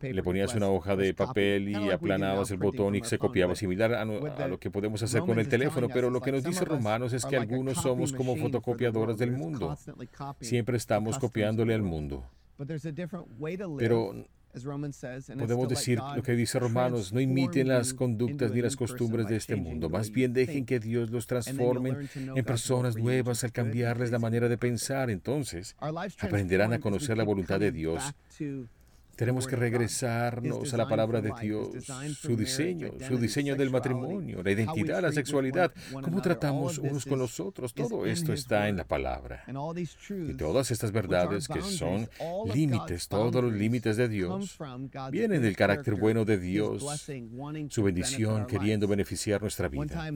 Le 0.00 0.22
ponías 0.22 0.54
una 0.54 0.68
hoja 0.68 0.96
de 0.96 1.12
papel 1.12 1.68
y 1.68 1.90
aplanabas 1.90 2.50
el 2.50 2.58
botón 2.58 2.94
y 2.94 3.02
se 3.02 3.18
copiaba, 3.18 3.54
similar 3.54 3.94
a, 3.94 4.04
lo 4.04 4.58
que 4.58 4.70
podemos 4.70 5.02
hacer 5.02 5.20
con 5.22 5.38
el 5.38 5.48
teléfono. 5.48 5.88
Pero 5.88 6.10
lo 6.10 6.20
que 6.20 6.32
nos 6.32 6.44
dice 6.44 6.64
Romanos 6.64 7.12
es 7.12 7.24
que 7.26 7.36
algunos 7.36 7.78
somos 7.78 8.12
como 8.12 8.36
fotocopiadoras 8.36 9.18
del 9.18 9.32
mundo. 9.32 9.76
Siempre 10.40 10.76
estamos 10.76 11.18
copiándole 11.18 11.74
al 11.74 11.82
mundo. 11.82 12.24
Pero 13.78 14.14
Podemos 15.38 15.68
decir 15.68 16.00
lo 16.14 16.22
que 16.22 16.32
dice 16.32 16.58
Romanos, 16.58 17.12
no 17.12 17.20
imiten 17.20 17.68
las 17.68 17.92
conductas 17.92 18.52
ni 18.52 18.62
las 18.62 18.74
costumbres 18.74 19.26
de 19.28 19.36
este 19.36 19.54
mundo, 19.54 19.90
más 19.90 20.10
bien 20.10 20.32
dejen 20.32 20.64
que 20.64 20.80
Dios 20.80 21.10
los 21.10 21.26
transforme 21.26 22.08
en 22.14 22.44
personas 22.44 22.96
nuevas 22.96 23.44
al 23.44 23.52
cambiarles 23.52 24.10
la 24.10 24.18
manera 24.18 24.48
de 24.48 24.56
pensar. 24.56 25.10
Entonces, 25.10 25.76
aprenderán 25.78 26.72
a 26.72 26.78
conocer 26.78 27.18
la 27.18 27.24
voluntad 27.24 27.60
de 27.60 27.70
Dios 27.70 28.14
tenemos 29.16 29.46
que 29.46 29.56
regresarnos 29.56 30.72
a 30.72 30.76
la 30.76 30.88
palabra 30.88 31.20
de 31.20 31.32
Dios, 31.40 31.70
su 32.20 32.36
diseño, 32.36 32.92
su 33.06 33.16
diseño 33.18 33.56
del 33.56 33.70
matrimonio, 33.70 34.42
la 34.42 34.50
identidad, 34.50 35.00
la 35.02 35.10
sexualidad, 35.10 35.72
cómo 36.02 36.20
tratamos 36.20 36.78
unos 36.78 37.06
con 37.06 37.18
los 37.18 37.40
otros. 37.40 37.72
Todo 37.72 38.06
esto 38.06 38.32
está 38.32 38.68
en 38.68 38.76
la 38.76 38.84
palabra. 38.84 39.44
Y 40.10 40.34
todas 40.34 40.70
estas 40.70 40.92
verdades 40.92 41.48
que 41.48 41.62
son 41.62 42.08
límites, 42.52 43.08
todos 43.08 43.42
los 43.42 43.52
límites 43.52 43.96
de 43.96 44.08
Dios, 44.08 44.58
vienen 45.10 45.42
del 45.42 45.56
carácter 45.56 45.94
bueno 45.94 46.24
de 46.24 46.38
Dios, 46.38 46.84
su 47.70 47.82
bendición 47.82 48.46
queriendo 48.46 48.86
beneficiar 48.86 49.40
nuestra 49.40 49.68
vida. 49.68 50.10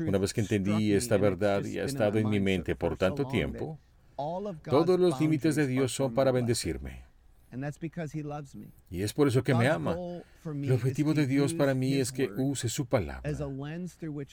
Una 0.00 0.18
vez 0.18 0.34
que 0.34 0.40
entendí 0.40 0.92
esta 0.92 1.16
verdad 1.16 1.64
y 1.64 1.78
ha 1.78 1.84
estado 1.84 2.18
en 2.18 2.28
mi 2.28 2.40
mente 2.40 2.74
por 2.74 2.96
tanto 2.96 3.26
tiempo, 3.26 3.78
todos 4.16 4.98
los 4.98 5.20
límites 5.20 5.54
de 5.54 5.66
Dios 5.66 5.92
son 5.92 6.14
para 6.14 6.32
bendecirme. 6.32 7.03
Y 8.90 9.02
es 9.02 9.12
por 9.12 9.28
eso 9.28 9.42
que 9.42 9.54
me 9.54 9.68
ama. 9.68 9.96
El 10.44 10.72
objetivo 10.72 11.14
de 11.14 11.26
Dios 11.26 11.54
para 11.54 11.74
mí 11.74 11.94
es 11.94 12.12
que 12.12 12.30
use 12.36 12.68
su 12.68 12.84
palabra 12.86 13.22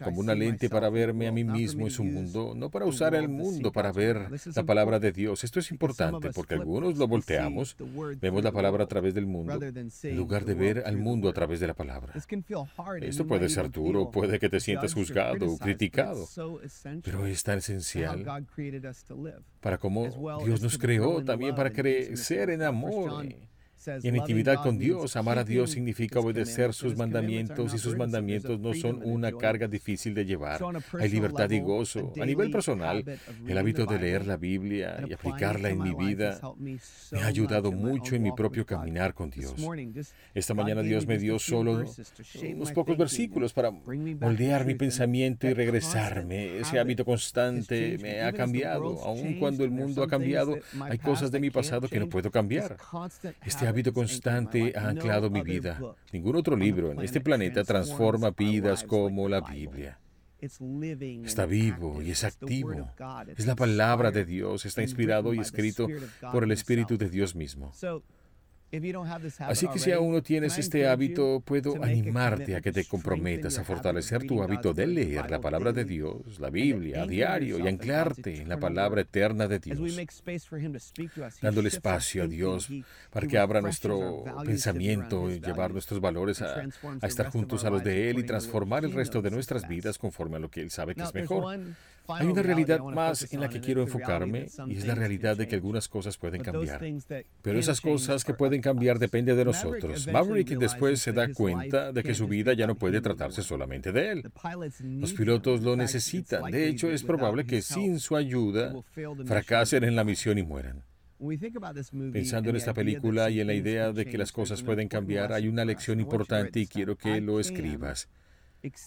como 0.04 0.20
una 0.20 0.36
lente 0.36 0.70
para 0.70 0.90
verme 0.90 1.28
a 1.28 1.32
mí 1.32 1.44
mismo 1.44 1.86
en 1.86 1.92
su 1.92 2.04
mundo, 2.04 2.54
no 2.56 2.70
para 2.70 2.86
usar 2.86 3.16
el 3.16 3.30
mundo 3.30 3.72
para 3.72 3.92
ver 3.94 4.30
la 4.56 4.64
palabra 4.64 5.00
de 5.00 5.12
Dios. 5.14 5.44
Esto 5.44 5.60
es 5.60 5.72
importante 5.72 6.32
porque 6.32 6.56
algunos 6.56 6.98
lo 6.98 7.08
volteamos, 7.08 7.78
vemos 8.20 8.44
la 8.44 8.52
palabra 8.52 8.84
a 8.84 8.88
través 8.88 9.14
del 9.14 9.26
mundo, 9.26 9.58
en 9.62 10.18
lugar 10.18 10.44
de 10.44 10.54
ver 10.54 10.84
al 10.86 10.98
mundo 10.98 11.30
a 11.30 11.34
través 11.34 11.60
de 11.60 11.68
la 11.68 11.74
palabra. 11.74 12.14
Esto 13.02 13.26
puede 13.26 13.50
ser 13.50 13.72
duro, 13.72 14.12
puede 14.12 14.38
que 14.38 14.50
te 14.50 14.60
sientas 14.60 14.94
juzgado 14.94 15.50
o 15.50 15.58
criticado, 15.58 16.28
pero 17.04 17.26
es 17.26 17.44
tan 17.44 17.60
esencial 17.60 18.26
para 19.62 19.78
cómo 19.78 20.40
Dios 20.44 20.62
nos 20.62 20.78
creó, 20.78 21.24
también 21.24 21.56
para 21.56 21.72
crecer 21.72 22.50
en 22.50 22.64
amor 22.64 23.11
on 23.12 23.34
y 24.02 24.08
en 24.08 24.16
intimidad 24.16 24.62
con 24.62 24.78
Dios. 24.78 25.16
Amar 25.16 25.40
a 25.40 25.44
Dios 25.44 25.72
significa 25.72 26.20
obedecer 26.20 26.74
sus 26.74 26.96
mandamientos 26.96 27.74
y 27.74 27.78
sus 27.78 27.96
mandamientos 27.96 28.60
no 28.60 28.74
son 28.74 29.02
una 29.04 29.32
carga 29.32 29.68
difícil 29.68 30.14
de 30.14 30.26
llevar. 30.26 30.62
Hay 31.00 31.10
libertad 31.10 31.50
y 31.50 31.60
gozo. 31.60 32.14
A 32.22 32.26
nivel 32.26 32.52
personal, 32.52 33.04
el 33.48 33.58
hábito 33.58 33.86
de 33.86 34.00
leer 34.00 34.26
la 34.26 34.38
Biblia 34.38 35.04
y 35.08 35.14
aplicarla 35.14 35.70
en 35.70 35.82
mi 35.82 35.94
vida 35.96 36.40
me 37.12 37.22
ha 37.22 37.28
ayudado 37.28 37.72
mucho 37.72 38.16
en 38.16 38.24
mi 38.24 38.32
propio 38.32 38.66
caminar 38.66 39.14
con 39.14 39.30
Dios. 39.30 39.56
Esta 40.34 40.54
mañana 40.54 40.82
Dios 40.82 41.06
me 41.08 41.18
dio 41.18 41.40
solo 41.40 41.84
unos 42.54 42.72
pocos 42.72 42.98
versículos 42.98 43.54
para 43.54 43.72
moldear 43.72 44.66
mi 44.66 44.76
pensamiento 44.76 45.48
y 45.48 45.54
regresarme. 45.54 46.60
Ese 46.60 46.80
hábito 46.80 47.06
constante 47.06 47.98
me 48.02 48.22
ha 48.22 48.32
cambiado. 48.34 49.00
Aun 49.04 49.40
cuando 49.40 49.64
el 49.64 49.72
mundo 49.72 50.04
ha 50.04 50.08
cambiado, 50.08 50.58
hay 50.82 50.98
cosas 50.98 51.32
de 51.32 51.40
mi 51.40 51.50
pasado 51.50 51.88
que 51.88 52.00
no 52.00 52.08
puedo 52.08 52.32
cambiar. 52.32 52.78
Este 53.46 53.68
hábito 53.72 53.94
constante 53.94 54.74
ha 54.76 54.90
anclado 54.90 55.30
mi 55.30 55.42
vida. 55.42 55.80
Ningún 56.12 56.36
otro 56.36 56.56
libro 56.56 56.92
en 56.92 57.02
este 57.02 57.22
planeta 57.22 57.64
transforma 57.64 58.32
vidas 58.32 58.84
como 58.84 59.28
la 59.28 59.42
Biblia. 59.42 60.00
Está 60.40 61.46
vivo 61.46 62.02
y 62.02 62.12
es 62.12 62.24
activo. 62.24 62.90
Es 63.38 63.46
la 63.46 63.56
palabra 63.56 64.12
de 64.12 64.26
Dios, 64.26 64.66
está 64.66 64.82
inspirado 64.82 65.34
y 65.34 65.40
escrito 65.40 65.88
por 66.32 66.44
el 66.44 66.52
Espíritu 66.52 66.98
de 66.98 67.10
Dios 67.10 67.36
mismo. 67.36 67.72
Así 69.40 69.68
que 69.68 69.80
si 69.80 69.92
aún 69.92 70.14
no 70.14 70.22
tienes 70.22 70.58
este 70.58 70.88
hábito, 70.88 71.42
puedo 71.46 71.84
animarte 71.84 72.56
a 72.56 72.62
que 72.62 72.72
te 72.72 72.86
comprometas 72.86 73.58
a 73.60 73.64
fortalecer 73.64 74.26
tu 74.26 74.42
hábito 74.42 74.74
de 74.74 74.88
leer 74.88 75.30
la 75.30 75.42
palabra 75.42 75.74
de 75.74 75.84
Dios, 75.84 76.40
la 76.40 76.50
Biblia, 76.50 77.04
a 77.04 77.08
diario 77.08 77.60
y 77.60 77.68
anclarte 77.68 78.42
en 78.42 78.50
la 78.50 78.60
palabra 78.60 79.02
eterna 79.02 79.48
de 79.48 79.60
Dios, 79.60 79.80
dándole 81.42 81.68
espacio 81.70 82.24
a 82.24 82.28
Dios 82.28 82.70
para 83.10 83.28
que 83.28 83.38
abra 83.38 83.62
nuestro 83.62 84.24
pensamiento 84.46 85.30
y 85.30 85.40
llevar 85.40 85.72
nuestros 85.74 86.00
valores 86.00 86.42
a, 86.42 86.64
a 87.02 87.08
estar 87.08 87.30
juntos 87.30 87.66
a 87.66 87.70
los 87.70 87.84
de 87.84 88.10
Él 88.10 88.20
y 88.20 88.24
transformar 88.24 88.86
el 88.86 88.94
resto 88.94 89.22
de 89.22 89.32
nuestras 89.32 89.68
vidas 89.68 89.98
conforme 89.98 90.38
a 90.38 90.40
lo 90.40 90.50
que 90.50 90.62
Él 90.62 90.72
sabe 90.72 90.96
que 90.96 91.04
es 91.04 91.14
mejor. 91.14 91.60
Hay 92.08 92.28
una 92.28 92.42
realidad 92.42 92.80
más 92.80 93.32
en 93.32 93.40
la 93.40 93.50
que 93.50 93.62
quiero 93.62 93.82
enfocarme 93.82 94.48
y 94.68 94.78
es 94.78 94.86
la 94.86 94.96
realidad 94.96 95.38
de 95.38 95.48
que 95.48 95.56
algunas 95.56 95.88
cosas 95.88 96.18
pueden 96.18 96.42
cambiar. 96.42 96.82
Pero 97.42 97.60
esas 97.60 97.82
cosas 97.82 98.24
que 98.24 98.34
pueden 98.34 98.62
cambiar 98.62 99.00
dependen 99.00 99.38
de 99.38 99.46
nosotros. 99.46 100.08
Maverick 100.08 100.50
después 100.58 101.02
se 101.02 101.14
da 101.14 101.32
cuenta 101.34 101.92
de 101.92 102.04
que 102.04 102.14
su 102.14 102.28
vida 102.28 102.54
ya 102.54 102.68
no 102.68 102.76
puede 102.76 103.02
tratarse 103.02 103.44
solamente 103.44 103.92
de 103.92 104.12
él. 104.12 104.32
Los 105.00 105.14
pilotos 105.14 105.62
lo 105.62 105.76
necesitan. 105.76 106.52
De 106.52 106.68
hecho, 106.68 106.92
es 106.92 107.04
probable 107.04 107.46
que 107.46 107.62
sin 107.62 108.00
su 108.00 108.16
ayuda 108.16 108.74
fracasen 109.26 109.84
en 109.84 109.96
la 109.96 110.04
misión 110.04 110.38
y 110.38 110.44
mueran. 110.44 110.84
Pensando 112.12 112.50
en 112.50 112.56
esta 112.56 112.74
película 112.74 113.30
y 113.30 113.42
en 113.42 113.48
la 113.48 113.54
idea 113.54 113.92
de 113.92 114.06
que 114.06 114.18
las 114.18 114.32
cosas 114.32 114.64
pueden 114.64 114.88
cambiar, 114.88 115.34
hay 115.34 115.48
una 115.48 115.66
lección 115.66 116.00
importante 116.00 116.60
y 116.60 116.68
quiero 116.68 116.96
que 116.96 117.22
lo 117.22 117.40
escribas. 117.40 118.10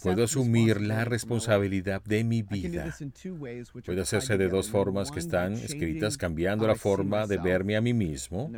Puedo 0.02 0.24
asumir 0.24 0.80
la 0.80 1.04
responsabilidad 1.04 2.02
de 2.04 2.24
mi 2.24 2.42
vida. 2.42 2.94
Puede 3.84 4.00
hacerse 4.00 4.36
de 4.36 4.48
dos 4.48 4.70
formas 4.70 5.10
que 5.10 5.18
están 5.18 5.54
escritas, 5.54 6.16
cambiando 6.16 6.66
la 6.66 6.74
forma 6.74 7.26
de 7.26 7.38
verme 7.38 7.76
a 7.76 7.80
mí 7.80 7.92
mismo. 7.92 8.50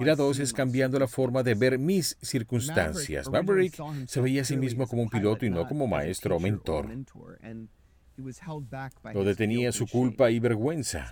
Y 0.00 0.04
la 0.04 0.14
dos 0.14 0.38
es 0.38 0.52
cambiando 0.52 0.98
la 0.98 1.08
forma 1.08 1.42
de 1.42 1.54
ver 1.54 1.78
mis 1.78 2.16
circunstancias. 2.22 3.30
Maverick 3.30 3.80
se 4.06 4.20
veía 4.20 4.42
a 4.42 4.44
sí 4.44 4.56
mismo 4.56 4.86
como 4.86 5.02
un 5.02 5.08
piloto 5.08 5.46
y 5.46 5.50
no 5.50 5.66
como 5.66 5.86
maestro 5.86 6.36
o 6.36 6.40
mentor. 6.40 6.88
Lo 9.14 9.24
detenía 9.24 9.72
su 9.72 9.86
culpa 9.86 10.30
y 10.30 10.40
vergüenza. 10.40 11.06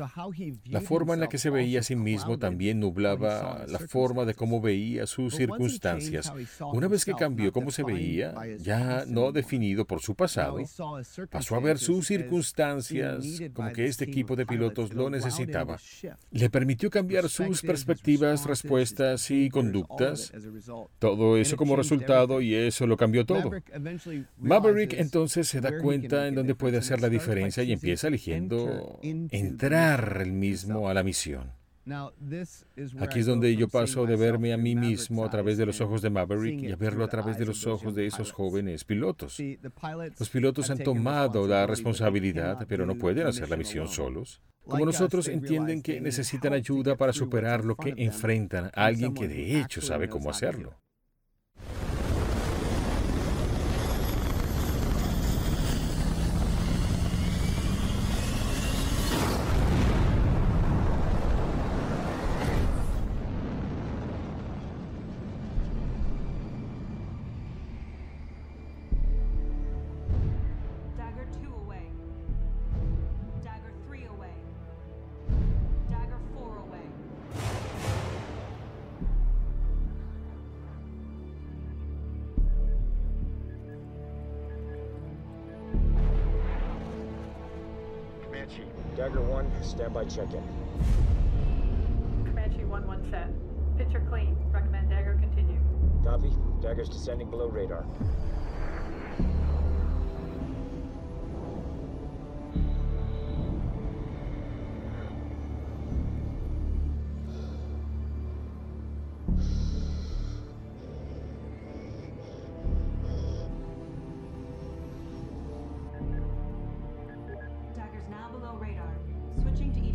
La 0.64 0.81
forma 0.81 1.14
en 1.14 1.21
la 1.21 1.29
que 1.29 1.38
se 1.38 1.51
veía 1.51 1.81
a 1.81 1.83
sí 1.83 1.97
mismo 1.97 2.38
también 2.38 2.81
nublaba 2.81 3.64
la 3.69 3.79
forma 3.79 4.25
de 4.25 4.35
cómo 4.35 4.61
veía 4.61 5.07
sus 5.07 5.35
circunstancias. 5.35 6.33
Una 6.73 6.88
vez 6.88 7.05
que 7.05 7.14
cambió 7.14 7.53
cómo 7.53 7.71
se 7.71 7.83
veía, 7.83 8.35
ya 8.59 9.05
no 9.07 9.33
definido 9.33 9.85
por 9.85 10.01
su 10.01 10.14
pasado, 10.14 10.59
pasó 11.31 11.55
a 11.57 11.61
ver 11.61 11.79
sus 11.79 12.07
circunstancias 12.07 13.25
como 13.53 13.73
que 13.73 13.87
este 13.87 14.05
equipo 14.05 14.37
de 14.37 14.47
pilotos 14.47 14.92
lo 14.92 15.11
necesitaba. 15.11 15.79
Le 16.31 16.51
permitió 16.51 16.90
cambiar 16.90 17.29
sus 17.29 17.62
perspectivas, 17.62 18.47
respuestas 18.47 19.31
y 19.31 19.49
conductas. 19.49 20.33
Todo 20.99 21.37
eso 21.37 21.57
como 21.57 21.77
resultado 21.77 22.40
y 22.40 22.55
eso 22.55 22.87
lo 22.87 22.97
cambió 22.97 23.25
todo. 23.25 23.51
Maverick 24.38 24.95
entonces 24.95 25.49
se 25.49 25.61
da 25.61 25.79
cuenta 25.79 26.27
en 26.27 26.35
dónde 26.35 26.55
puede 26.55 26.79
hacer 26.79 26.95
la 27.00 27.09
diferencia 27.09 27.62
y 27.62 27.72
empieza 27.72 28.09
eligiendo 28.09 28.98
entrar 29.02 30.20
el 30.22 30.32
mismo 30.32 30.88
a 30.88 30.94
la 30.94 31.02
misión. 31.02 31.52
Aquí 32.98 33.20
es 33.20 33.26
donde 33.26 33.54
yo 33.54 33.68
paso 33.68 34.06
de 34.06 34.16
verme 34.16 34.52
a 34.52 34.56
mí 34.56 34.74
mismo 34.74 35.24
a 35.24 35.30
través 35.30 35.56
de 35.56 35.66
los 35.66 35.80
ojos 35.80 36.02
de 36.02 36.11
Maverick 36.11 36.62
y 36.62 36.72
a 36.72 36.76
verlo 36.76 37.04
a 37.04 37.09
través 37.09 37.38
de 37.38 37.46
los 37.46 37.64
ojos 37.66 37.94
de 37.94 38.06
esos 38.06 38.32
jóvenes 38.32 38.85
pilotos. 38.85 39.38
Los 40.18 40.28
pilotos 40.28 40.70
han 40.70 40.78
tomado 40.78 41.46
la 41.46 41.66
responsabilidad, 41.66 42.66
pero 42.68 42.87
no 42.87 42.96
pueden 42.96 43.26
hacer 43.26 43.48
la 43.48 43.56
misión 43.56 43.88
solos. 43.88 44.42
Como 44.64 44.85
nosotros 44.85 45.28
entienden 45.28 45.80
que 45.80 46.00
necesitan 46.00 46.52
ayuda 46.52 46.96
para 46.96 47.12
superar 47.12 47.64
lo 47.64 47.76
que 47.76 47.94
enfrentan 47.96 48.66
a 48.74 48.87
alguien 48.87 49.14
que 49.14 49.28
de 49.28 49.61
hecho 49.61 49.80
sabe 49.80 50.09
cómo 50.09 50.28
hacerlo. 50.28 50.74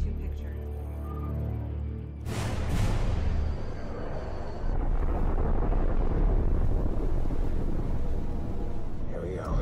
Switching 0.01 0.17
to 0.17 0.23
E2 0.23 0.29
picture. 0.29 0.53
Here 9.09 9.21
we 9.21 9.35
go. 9.35 9.59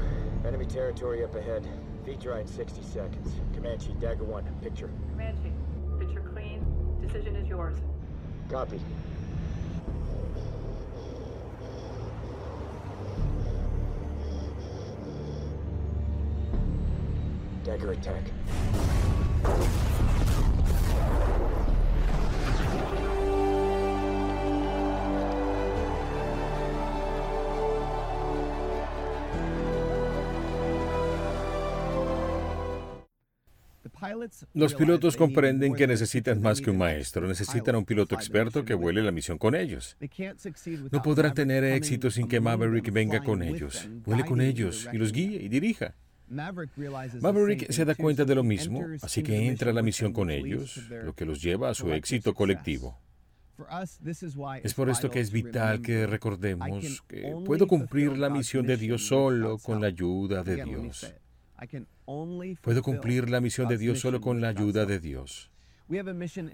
Enemy 0.47 0.65
territory 0.65 1.23
up 1.23 1.36
ahead. 1.36 1.67
Feed 2.06 2.19
dry 2.19 2.39
in 2.41 2.47
60 2.47 2.82
seconds. 2.84 3.34
Comanche, 3.54 3.93
Dagger 3.99 4.23
1, 4.23 4.45
picture. 4.62 4.89
Comanche, 5.12 5.52
picture 5.99 6.21
clean. 6.21 6.65
Decision 7.02 7.36
is 7.36 7.47
yours. 7.47 7.78
Copy. 8.49 8.80
Dagger 17.63 17.91
attack. 17.91 18.23
Los 34.54 34.74
pilotos 34.74 35.18
comprenden 35.18 35.74
que 35.74 35.88
necesitan 35.88 36.42
más 36.42 36.62
que 36.62 36.72
un 36.72 36.78
maestro, 36.78 37.28
necesitan 37.28 37.76
a 37.76 37.78
un 37.78 37.86
piloto 37.86 38.16
experto 38.16 38.66
que 38.66 38.74
vuele 38.74 39.02
la 39.02 39.12
misión 39.12 39.38
con 39.38 39.56
ellos. 39.56 39.98
No 40.92 41.02
podrán 41.02 41.34
tener 41.34 41.64
éxito 41.64 42.12
sin 42.12 42.28
que 42.28 42.40
Maverick 42.40 42.92
venga 42.92 43.24
con 43.24 43.42
ellos, 43.44 43.90
vuele 44.06 44.26
con 44.26 44.42
ellos 44.42 44.88
y 44.92 44.98
los 44.98 45.12
guíe 45.12 45.42
y 45.42 45.50
dirija. 45.50 45.96
Maverick 46.30 47.72
se 47.72 47.86
da 47.86 47.96
cuenta 47.96 48.24
de 48.24 48.36
lo 48.36 48.44
mismo, 48.44 48.86
así 49.02 49.24
que 49.24 49.48
entra 49.48 49.72
a 49.72 49.74
la 49.74 49.82
misión 49.82 50.14
con 50.14 50.30
ellos, 50.30 50.90
lo 50.90 51.14
que 51.14 51.26
los 51.26 51.42
lleva 51.42 51.70
a 51.70 51.74
su 51.74 51.92
éxito 51.92 52.34
colectivo. 52.34 53.00
Es 54.64 54.74
por 54.74 54.90
esto 54.90 55.10
que 55.10 55.20
es 55.20 55.32
vital 55.32 55.82
que 55.82 56.08
recordemos 56.08 57.04
que 57.08 57.36
puedo 57.46 57.68
cumplir 57.68 58.18
la 58.18 58.30
misión 58.30 58.66
de 58.66 58.78
Dios 58.78 59.08
solo 59.08 59.58
con 59.58 59.82
la 59.82 59.88
ayuda 59.88 60.44
de 60.44 60.64
Dios. 60.64 61.14
Puedo 62.62 62.82
cumplir 62.82 63.30
la 63.30 63.41
misión 63.41 63.67
de 63.67 63.78
Dios 63.78 64.00
solo 64.00 64.22
con 64.22 64.41
la 64.41 64.50
ayuda 64.50 64.86
de 64.86 65.00
Dios. 65.00 65.52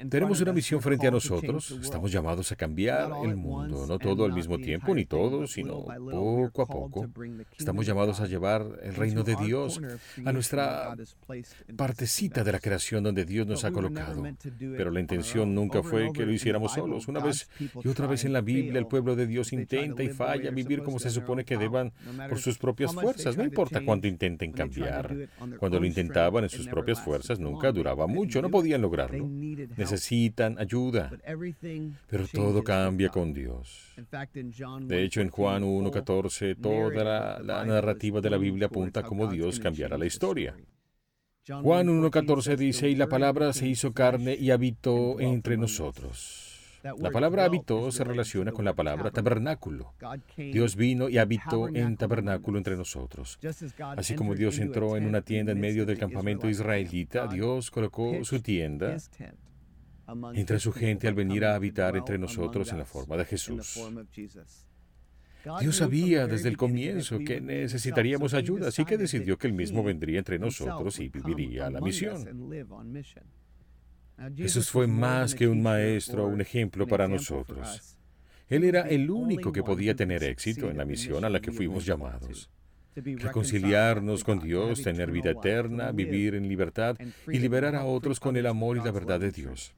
Tenemos 0.10 0.40
una 0.40 0.54
misión 0.54 0.82
frente 0.82 1.08
a 1.08 1.12
nosotros. 1.12 1.72
Estamos 1.82 2.10
llamados 2.10 2.54
a 2.54 2.56
cambiar 2.56 3.12
el 3.24 3.36
mundo, 3.36 3.86
no 3.86 4.00
todo 4.00 4.24
al 4.24 4.32
mismo 4.32 4.58
tiempo, 4.58 4.96
ni 4.96 5.06
todo, 5.06 5.46
sino 5.46 5.84
poco 6.10 6.62
a 6.62 6.66
poco. 6.66 7.10
Estamos 7.58 7.86
llamados 7.86 8.22
a 8.22 8.28
llevar 8.28 8.66
el 8.82 8.96
reino 8.96 9.24
de 9.24 9.36
Dios 9.36 9.82
a 10.24 10.32
nuestra 10.32 10.96
partecita 11.76 12.46
de 12.46 12.52
la 12.54 12.60
creación 12.60 13.04
donde 13.04 13.26
Dios 13.26 13.46
nos 13.46 13.66
ha 13.66 13.72
colocado. 13.72 14.24
Pero 14.58 14.90
la 14.90 15.02
intención 15.02 15.54
nunca 15.54 15.84
fue 15.84 16.14
que 16.14 16.26
lo 16.26 16.32
hiciéramos 16.32 16.72
solos. 16.72 17.10
Una 17.10 17.20
vez 17.20 17.50
y 17.60 17.88
otra 17.90 18.08
vez 18.08 18.24
en 18.24 18.32
la 18.32 18.42
Biblia 18.42 18.80
el 18.80 18.88
pueblo 18.88 19.18
de 19.18 19.28
Dios 19.28 19.52
intenta 19.52 20.02
y 20.02 20.10
falla 20.10 20.50
vivir 20.52 20.82
como 20.82 20.98
se 20.98 21.10
supone 21.10 21.44
que 21.44 21.58
deban 21.58 21.92
por 22.30 22.40
sus 22.40 22.58
propias 22.58 22.94
fuerzas. 22.94 23.36
No 23.36 23.44
importa 23.44 23.84
cuánto 23.84 24.08
intenten 24.08 24.54
cambiar. 24.54 25.14
Cuando 25.60 25.78
lo 25.78 25.86
intentaban 25.86 26.46
en 26.46 26.50
sus 26.50 26.68
propias 26.68 27.02
fuerzas 27.02 27.38
nunca 27.38 27.74
duraba 27.74 28.08
mucho, 28.08 28.42
no 28.42 28.50
podían 28.50 28.82
lograrlo. 28.82 29.25
Necesitan 29.78 30.58
ayuda. 30.60 31.12
Pero 32.08 32.28
todo 32.28 32.64
cambia 32.64 33.10
con 33.10 33.34
Dios. 33.34 33.94
De 34.82 35.04
hecho, 35.04 35.22
en 35.22 35.30
Juan 35.30 35.64
1.14, 35.64 36.62
toda 36.62 37.04
la, 37.04 37.40
la 37.40 37.66
narrativa 37.66 38.22
de 38.22 38.30
la 38.30 38.38
Biblia 38.38 38.68
apunta 38.68 39.02
a 39.02 39.04
cómo 39.04 39.28
Dios 39.28 39.60
cambiará 39.60 39.98
la 39.98 40.06
historia. 40.06 40.56
Juan 41.48 41.88
1.14 41.88 42.56
dice, 42.56 42.90
y 42.90 42.96
la 42.96 43.08
palabra 43.08 43.54
se 43.54 43.68
hizo 43.68 43.94
carne 43.94 44.36
y 44.36 44.50
habitó 44.50 45.20
entre 45.20 45.58
nosotros. 45.58 46.45
La 47.00 47.10
palabra 47.10 47.46
habitó 47.46 47.92
se 47.92 48.04
relaciona 48.04 48.52
con 48.52 48.64
la 48.64 48.74
palabra 48.74 49.10
tabernáculo. 49.10 49.94
Dios 50.38 50.76
vino 50.76 51.10
y 51.10 51.18
habitó 51.18 51.68
en 51.68 51.98
tabernáculo 51.98 52.60
entre 52.60 52.76
nosotros. 52.76 53.40
Así 53.98 54.14
como 54.14 54.36
Dios 54.36 54.60
entró 54.60 54.96
en 54.96 55.08
una 55.08 55.22
tienda 55.22 55.52
en 55.54 55.60
medio 55.60 55.86
del 55.86 55.98
campamento 55.98 56.48
israelita, 56.48 57.28
Dios 57.28 57.72
colocó 57.72 58.24
su 58.24 58.40
tienda 58.40 58.98
entre 60.34 60.60
su 60.60 60.72
gente 60.72 61.08
al 61.08 61.16
venir 61.16 61.46
a 61.46 61.56
habitar 61.56 61.98
entre 61.98 62.20
nosotros 62.20 62.72
en 62.72 62.78
la 62.78 62.86
forma 62.86 63.18
de 63.18 63.26
Jesús. 63.26 63.80
Dios 65.60 65.76
sabía 65.76 66.28
desde 66.28 66.50
el 66.50 66.58
comienzo 66.58 67.20
que 67.20 67.42
necesitaríamos 67.42 68.34
ayuda, 68.34 68.70
así 68.70 68.86
que 68.86 68.98
decidió 68.98 69.38
que 69.38 69.48
Él 69.48 69.54
mismo 69.54 69.84
vendría 69.84 70.20
entre 70.20 70.38
nosotros 70.38 71.00
y 71.00 71.10
viviría 71.10 71.70
la 71.70 71.82
misión. 71.82 72.26
Jesús 74.36 74.70
fue 74.70 74.88
más 74.88 75.36
que 75.36 75.48
un 75.48 75.62
maestro 75.62 76.26
o 76.26 76.28
un 76.28 76.42
ejemplo 76.42 76.88
para 76.88 77.08
nosotros. 77.08 77.98
Él 78.48 78.64
era 78.64 78.82
el 78.82 79.10
único 79.10 79.52
que 79.52 79.64
podía 79.64 79.96
tener 79.96 80.24
éxito 80.24 80.70
en 80.70 80.78
la 80.78 80.86
misión 80.86 81.26
a 81.26 81.30
la 81.30 81.40
que 81.40 81.52
fuimos 81.52 81.86
llamados. 81.86 82.50
Reconciliarnos 82.96 84.24
con 84.24 84.40
Dios, 84.40 84.82
tener 84.82 85.12
vida 85.12 85.32
eterna, 85.32 85.92
vivir 85.92 86.36
en 86.36 86.48
libertad 86.48 86.96
y 87.28 87.40
liberar 87.40 87.76
a 87.76 87.84
otros 87.84 88.20
con 88.20 88.38
el 88.38 88.46
amor 88.46 88.78
y 88.78 88.82
la 88.82 88.92
verdad 88.92 89.20
de 89.20 89.32
Dios. 89.32 89.74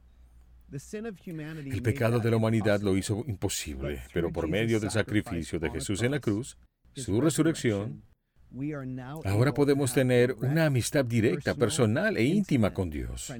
El 0.70 1.82
pecado 1.82 2.20
de 2.20 2.30
la 2.30 2.38
humanidad 2.38 2.82
lo 2.82 2.98
hizo 2.98 3.24
imposible, 3.26 4.04
pero 4.14 4.32
por 4.32 4.48
medio 4.48 4.80
del 4.80 4.92
sacrificio 4.92 5.60
de 5.60 5.72
Jesús 5.72 6.04
en 6.04 6.12
la 6.12 6.20
cruz, 6.20 6.58
su 6.94 7.22
resurrección, 7.22 8.04
ahora 9.24 9.54
podemos 9.54 9.94
tener 9.94 10.34
una 10.34 10.66
amistad 10.66 11.06
directa, 11.06 11.56
personal 11.56 12.18
e 12.18 12.24
íntima 12.24 12.74
con 12.74 12.90
Dios. 12.90 13.34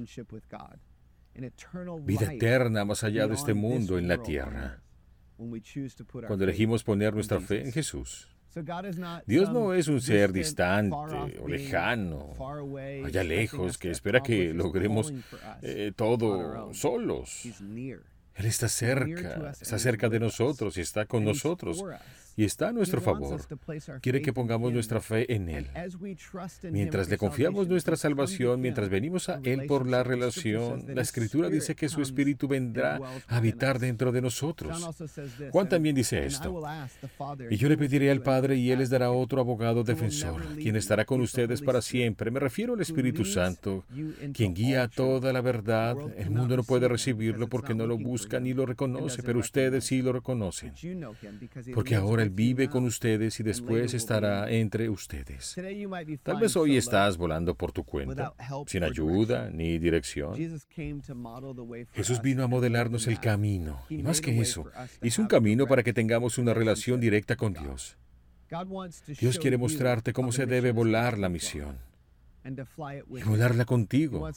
Vida 2.02 2.32
eterna 2.32 2.84
más 2.84 3.04
allá 3.04 3.26
de 3.26 3.34
este 3.34 3.54
mundo 3.54 3.98
en 3.98 4.08
la 4.08 4.22
tierra. 4.22 4.80
Cuando 6.26 6.44
elegimos 6.44 6.82
poner 6.82 7.14
nuestra 7.14 7.40
fe 7.40 7.64
en 7.64 7.72
Jesús. 7.72 8.28
Dios 9.26 9.50
no 9.52 9.72
es 9.74 9.88
un 9.88 10.00
ser 10.00 10.32
distante 10.32 10.96
o 11.40 11.46
lejano, 11.46 12.34
allá 13.04 13.22
lejos, 13.22 13.78
que 13.78 13.90
espera 13.90 14.20
que 14.20 14.52
logremos 14.52 15.12
eh, 15.62 15.92
todo 15.94 16.72
solos. 16.74 17.44
Él 18.34 18.46
está 18.46 18.68
cerca, 18.68 19.50
está 19.50 19.78
cerca 19.78 20.08
de 20.08 20.20
nosotros 20.20 20.76
y 20.78 20.80
está 20.80 21.06
con 21.06 21.24
nosotros. 21.24 21.84
Y 22.38 22.44
está 22.44 22.68
a 22.68 22.72
nuestro 22.72 23.00
favor. 23.00 23.40
Quiere 24.00 24.22
que 24.22 24.32
pongamos 24.32 24.72
nuestra 24.72 25.00
fe 25.00 25.34
en 25.34 25.48
Él. 25.48 25.66
Mientras 26.70 27.08
le 27.08 27.18
confiamos 27.18 27.66
nuestra 27.66 27.96
salvación, 27.96 28.60
mientras 28.60 28.88
venimos 28.88 29.28
a 29.28 29.40
Él 29.42 29.66
por 29.66 29.88
la 29.88 30.04
relación, 30.04 30.84
la 30.94 31.02
Escritura 31.02 31.48
dice 31.50 31.74
que 31.74 31.88
su 31.88 32.00
Espíritu 32.00 32.46
vendrá 32.46 33.00
a 33.26 33.36
habitar 33.36 33.80
dentro 33.80 34.12
de 34.12 34.22
nosotros. 34.22 34.88
Juan 35.50 35.68
también 35.68 35.96
dice 35.96 36.24
esto. 36.24 36.62
Y 37.50 37.56
yo 37.56 37.68
le 37.68 37.76
pediré 37.76 38.08
al 38.12 38.22
Padre 38.22 38.54
y 38.54 38.70
Él 38.70 38.78
les 38.78 38.90
dará 38.90 39.10
otro 39.10 39.40
abogado 39.40 39.82
defensor, 39.82 40.40
quien 40.54 40.76
estará 40.76 41.04
con 41.04 41.20
ustedes 41.20 41.60
para 41.60 41.82
siempre. 41.82 42.30
Me 42.30 42.38
refiero 42.38 42.74
al 42.74 42.80
Espíritu 42.80 43.24
Santo, 43.24 43.84
quien 44.32 44.54
guía 44.54 44.86
toda 44.86 45.32
la 45.32 45.40
verdad. 45.40 45.96
El 46.16 46.30
mundo 46.30 46.56
no 46.56 46.62
puede 46.62 46.86
recibirlo 46.86 47.48
porque 47.48 47.74
no 47.74 47.84
lo 47.84 47.98
busca 47.98 48.38
ni 48.38 48.54
lo 48.54 48.64
reconoce, 48.64 49.24
pero 49.24 49.40
ustedes 49.40 49.86
sí 49.86 50.02
lo 50.02 50.12
reconocen. 50.12 50.72
Porque 51.74 51.96
ahora 51.96 52.27
Vive 52.28 52.68
con 52.68 52.84
ustedes 52.84 53.40
y 53.40 53.42
después 53.42 53.94
estará 53.94 54.50
entre 54.50 54.88
ustedes. 54.88 55.56
Tal 56.22 56.40
vez 56.40 56.56
hoy 56.56 56.76
estás 56.76 57.16
volando 57.16 57.54
por 57.54 57.72
tu 57.72 57.84
cuenta, 57.84 58.34
sin 58.66 58.84
ayuda 58.84 59.50
ni 59.50 59.78
dirección. 59.78 60.34
Jesús 61.92 62.22
vino 62.22 62.44
a 62.44 62.46
modelarnos 62.46 63.06
el 63.06 63.20
camino, 63.20 63.80
y 63.88 64.02
más 64.02 64.20
que 64.20 64.38
eso, 64.40 64.70
hizo 65.02 65.22
un 65.22 65.28
camino 65.28 65.66
para 65.66 65.82
que 65.82 65.92
tengamos 65.92 66.38
una 66.38 66.54
relación 66.54 67.00
directa 67.00 67.36
con 67.36 67.52
Dios. 67.52 67.96
Dios 69.20 69.38
quiere 69.38 69.58
mostrarte 69.58 70.12
cómo 70.12 70.32
se 70.32 70.46
debe 70.46 70.72
volar 70.72 71.18
la 71.18 71.28
misión 71.28 71.88
y 73.16 73.22
volarla 73.22 73.64
contigo. 73.64 74.28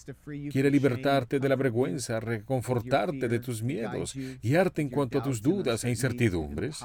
Quiere 0.51 0.69
libertarte 0.69 1.39
de 1.39 1.49
la 1.49 1.55
vergüenza, 1.55 2.19
reconfortarte 2.19 3.27
de 3.27 3.39
tus 3.39 3.63
miedos, 3.63 4.15
guiarte 4.41 4.81
en 4.81 4.89
cuanto 4.89 5.19
a 5.19 5.23
tus 5.23 5.41
dudas 5.41 5.83
e 5.83 5.89
incertidumbres, 5.89 6.79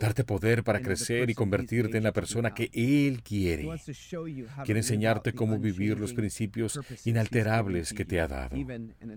darte 0.00 0.24
poder 0.24 0.64
para 0.64 0.80
crecer 0.80 1.30
y 1.30 1.34
convertirte 1.34 1.98
en 1.98 2.04
la 2.04 2.12
persona 2.12 2.54
que 2.54 2.70
Él 2.72 3.22
quiere. 3.22 3.68
Quiere 4.64 4.80
enseñarte 4.80 5.32
cómo 5.32 5.58
vivir 5.58 5.98
los 5.98 6.12
principios 6.12 6.80
inalterables 7.04 7.92
que 7.92 8.04
te 8.04 8.20
ha 8.20 8.28
dado, 8.28 8.56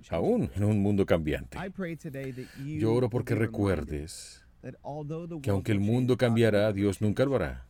aún 0.10 0.50
en 0.56 0.64
un 0.64 0.82
mundo 0.82 1.06
cambiante. 1.06 1.58
Yo 2.80 2.94
oro 2.94 3.10
porque 3.10 3.36
recuerdes 3.36 4.46
que 5.42 5.50
aunque 5.52 5.72
el 5.72 5.80
mundo 5.80 6.18
cambiará, 6.18 6.72
Dios 6.74 7.02
nunca 7.02 7.26
lo 7.26 7.36
hará 7.36 7.66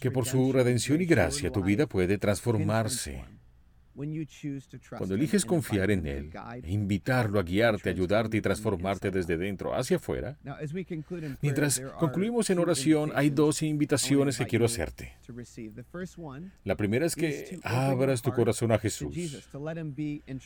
que 0.00 0.10
por 0.10 0.26
su 0.26 0.52
redención 0.52 1.00
y 1.00 1.04
gracia 1.04 1.50
tu 1.50 1.62
vida 1.62 1.86
puede 1.86 2.18
transformarse. 2.18 3.24
Cuando 3.94 5.14
eliges 5.14 5.44
confiar 5.44 5.90
en 5.90 6.06
Él 6.06 6.30
e 6.62 6.70
invitarlo 6.72 7.38
a 7.38 7.42
guiarte, 7.42 7.90
ayudarte 7.90 8.36
y 8.38 8.40
transformarte 8.40 9.10
desde 9.10 9.36
dentro 9.36 9.74
hacia 9.74 9.96
afuera, 9.96 10.38
mientras 11.40 11.80
concluimos 11.98 12.48
en 12.50 12.58
oración, 12.58 13.12
hay 13.14 13.30
dos 13.30 13.62
invitaciones 13.62 14.38
que 14.38 14.46
quiero 14.46 14.64
hacerte. 14.64 15.12
La 16.64 16.76
primera 16.76 17.06
es 17.06 17.14
que 17.14 17.58
abras 17.62 18.22
tu 18.22 18.32
corazón 18.32 18.72
a 18.72 18.78
Jesús, 18.78 19.14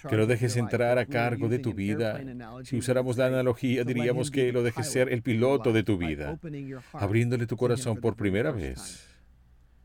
que 0.08 0.16
lo 0.16 0.26
dejes 0.26 0.56
entrar 0.56 0.98
a 0.98 1.06
cargo 1.06 1.48
de 1.48 1.58
tu 1.58 1.72
vida. 1.72 2.20
Si 2.64 2.76
usáramos 2.76 3.16
la 3.16 3.26
analogía, 3.26 3.84
diríamos 3.84 4.30
que 4.30 4.52
lo 4.52 4.62
dejes 4.62 4.90
ser 4.90 5.12
el 5.12 5.22
piloto 5.22 5.72
de 5.72 5.82
tu 5.82 5.96
vida, 5.98 6.38
abriéndole 6.92 7.46
tu 7.46 7.56
corazón 7.56 7.98
por 7.98 8.16
primera 8.16 8.50
vez. 8.50 9.15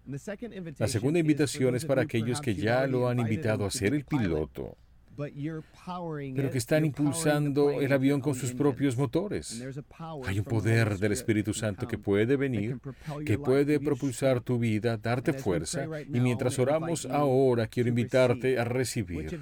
La 0.06 0.88
segunda 0.88 1.20
invitación 1.20 1.76
es 1.76 1.86
para 1.86 2.02
aquellos 2.04 2.41
que 2.41 2.56
ya 2.56 2.88
lo 2.88 3.08
han 3.08 3.20
invitado 3.20 3.66
a 3.66 3.72
ser 3.72 3.93
el 3.93 4.06
piloto, 4.06 4.78
pero 5.16 6.52
que 6.52 6.58
están 6.58 6.86
impulsando 6.86 7.82
el 7.82 7.91
avión 7.93 8.22
con 8.22 8.34
sus 8.34 8.54
propios 8.54 8.97
motores. 8.97 9.64
Hay 10.26 10.39
un 10.39 10.45
poder 10.45 10.97
del 10.97 11.12
Espíritu 11.12 11.54
Santo 11.54 11.88
que 11.88 11.97
puede 11.97 12.36
venir, 12.36 12.80
que 13.26 13.38
puede 13.38 13.80
propulsar 13.80 14.41
tu 14.41 14.58
vida, 14.58 14.97
darte 14.97 15.34
fuerza, 15.34 15.88
y 16.08 16.20
mientras 16.20 16.58
oramos 16.60 17.06
ahora, 17.06 17.68
quiero 17.68 17.89
invitarte 17.89 18.58
a 18.58 18.64
recibir. 18.64 19.39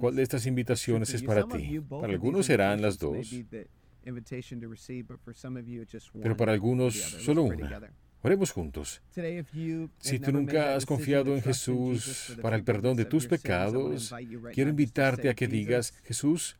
¿Cuál 0.00 0.16
de 0.16 0.22
estas 0.22 0.46
invitaciones 0.46 1.12
es 1.14 1.22
para 1.22 1.46
ti? 1.48 1.80
Para 1.80 2.12
algunos 2.12 2.46
serán 2.46 2.80
las 2.82 2.98
dos, 2.98 3.34
pero 6.22 6.36
para 6.36 6.52
algunos 6.52 6.94
solo 6.94 7.42
una. 7.42 7.90
Oremos 8.24 8.52
juntos. 8.52 9.02
Si 9.98 10.18
tú 10.18 10.32
nunca 10.32 10.74
has 10.74 10.86
confiado 10.86 11.36
en 11.36 11.42
Jesús 11.42 12.34
para 12.40 12.56
el 12.56 12.64
perdón 12.64 12.96
de 12.96 13.04
tus 13.04 13.26
pecados, 13.26 14.14
quiero 14.54 14.70
invitarte 14.70 15.28
a 15.28 15.34
que 15.34 15.46
digas, 15.46 15.92
Jesús, 16.04 16.56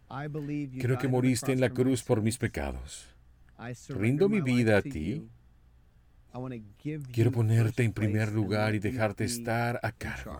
creo 0.78 0.98
que 0.98 1.08
moriste 1.08 1.52
en 1.52 1.62
la 1.62 1.70
cruz 1.70 2.02
por 2.02 2.20
mis 2.20 2.36
pecados. 2.36 3.06
Rindo 3.88 4.28
mi 4.28 4.42
vida 4.42 4.76
a 4.76 4.82
ti. 4.82 5.26
Quiero 7.10 7.32
ponerte 7.32 7.82
en 7.82 7.94
primer 7.94 8.30
lugar 8.30 8.74
y 8.74 8.78
dejarte 8.78 9.24
estar 9.24 9.80
a 9.82 9.90
cargo. 9.90 10.38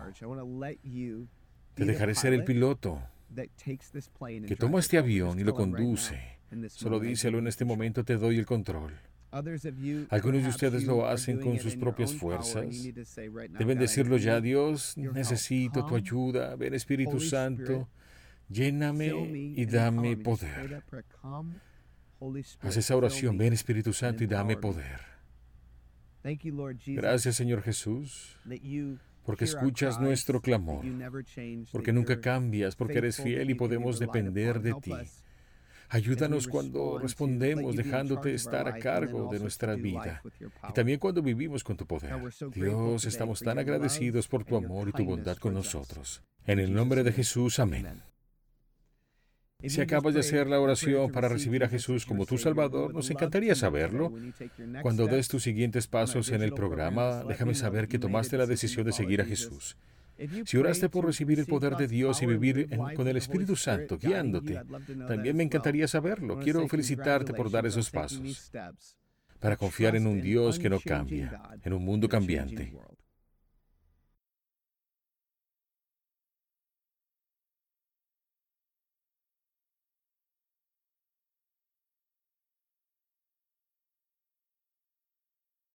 Te 1.73 1.85
dejaré 1.85 2.13
ser 2.13 2.33
el 2.33 2.43
piloto 2.43 3.01
que 4.47 4.55
toma 4.55 4.79
este 4.79 4.99
avión 4.99 5.39
y 5.39 5.43
lo 5.43 5.55
conduce. 5.55 6.37
Solo 6.69 6.99
díselo 6.99 7.39
en 7.39 7.47
este 7.47 7.65
momento, 7.65 8.05
te 8.05 8.15
doy 8.15 8.37
el 8.37 8.45
control. 8.45 8.93
Algunos 10.09 10.43
de 10.43 10.49
ustedes 10.49 10.85
lo 10.85 11.05
hacen 11.07 11.39
con 11.41 11.59
sus 11.59 11.75
propias 11.75 12.13
fuerzas. 12.13 12.65
Deben 13.59 13.77
decirlo 13.77 14.17
ya, 14.17 14.39
Dios, 14.39 14.95
necesito 14.97 15.85
tu 15.85 15.95
ayuda. 15.95 16.55
Ven 16.55 16.73
Espíritu 16.73 17.19
Santo, 17.19 17.89
lléname 18.49 19.07
y 19.55 19.65
dame 19.65 20.15
poder. 20.15 20.83
Haz 22.61 22.77
esa 22.77 22.95
oración, 22.95 23.37
ven 23.37 23.53
Espíritu 23.53 23.91
Santo 23.91 24.23
y 24.23 24.27
dame 24.27 24.55
poder. 24.55 25.01
Gracias 26.87 27.35
Señor 27.35 27.61
Jesús, 27.61 28.39
porque 29.23 29.43
escuchas 29.45 29.99
nuestro 29.99 30.41
clamor, 30.41 30.83
porque 31.71 31.91
nunca 31.93 32.19
cambias, 32.21 32.75
porque 32.75 32.97
eres 32.99 33.17
fiel 33.21 33.49
y 33.49 33.55
podemos 33.55 33.99
depender 33.99 34.61
de 34.61 34.73
ti. 34.75 34.91
Ayúdanos 35.89 36.47
cuando 36.47 36.99
respondemos 36.99 37.75
dejándote 37.75 38.33
estar 38.33 38.67
a 38.67 38.77
cargo 38.79 39.29
de 39.31 39.39
nuestra 39.39 39.75
vida 39.75 40.21
y 40.69 40.73
también 40.73 40.99
cuando 40.99 41.21
vivimos 41.21 41.63
con 41.63 41.77
tu 41.77 41.85
poder. 41.85 42.15
Dios, 42.53 43.05
estamos 43.05 43.39
tan 43.39 43.59
agradecidos 43.59 44.27
por 44.27 44.43
tu 44.43 44.55
amor 44.55 44.89
y 44.89 44.91
tu 44.91 45.05
bondad 45.05 45.37
con 45.37 45.53
nosotros. 45.53 46.23
En 46.45 46.59
el 46.59 46.73
nombre 46.73 47.03
de 47.03 47.11
Jesús, 47.11 47.59
amén. 47.59 48.03
Si 49.63 49.81
acabas 49.81 50.13
de 50.13 50.19
hacer 50.19 50.47
la 50.47 50.59
oración 50.59 51.11
para 51.11 51.29
recibir 51.29 51.63
a 51.63 51.69
Jesús 51.69 52.05
como 52.05 52.25
tu 52.25 52.37
Salvador, 52.37 52.93
nos 52.93 53.09
encantaría 53.09 53.55
saberlo. 53.55 54.13
Cuando 54.81 55.07
des 55.07 55.27
tus 55.27 55.43
siguientes 55.43 55.87
pasos 55.87 56.29
en 56.29 56.41
el 56.43 56.53
programa, 56.53 57.23
déjame 57.23 57.55
saber 57.55 57.87
que 57.87 57.97
tomaste 57.97 58.37
la 58.37 58.45
decisión 58.45 58.85
de 58.85 58.91
seguir 58.91 59.21
a 59.21 59.25
Jesús. 59.25 59.77
Si 60.45 60.57
oraste 60.57 60.89
por 60.89 61.05
recibir 61.05 61.39
el 61.39 61.45
poder 61.45 61.75
de 61.75 61.87
Dios 61.87 62.21
y 62.21 62.25
vivir 62.25 62.69
con 62.95 63.07
el 63.07 63.17
Espíritu 63.17 63.55
Santo 63.55 63.97
guiándote, 63.97 64.61
también 65.07 65.35
me 65.35 65.43
encantaría 65.43 65.87
saberlo. 65.87 66.39
Quiero 66.39 66.67
felicitarte 66.67 67.33
por 67.33 67.51
dar 67.51 67.65
esos 67.65 67.89
pasos 67.89 68.51
para 69.39 69.57
confiar 69.57 69.95
en 69.95 70.07
un 70.07 70.21
Dios 70.21 70.57
que 70.57 70.69
no 70.69 70.79
cambia, 70.79 71.41
en 71.63 71.73
un 71.73 71.83
mundo 71.83 72.09
cambiante. 72.09 72.73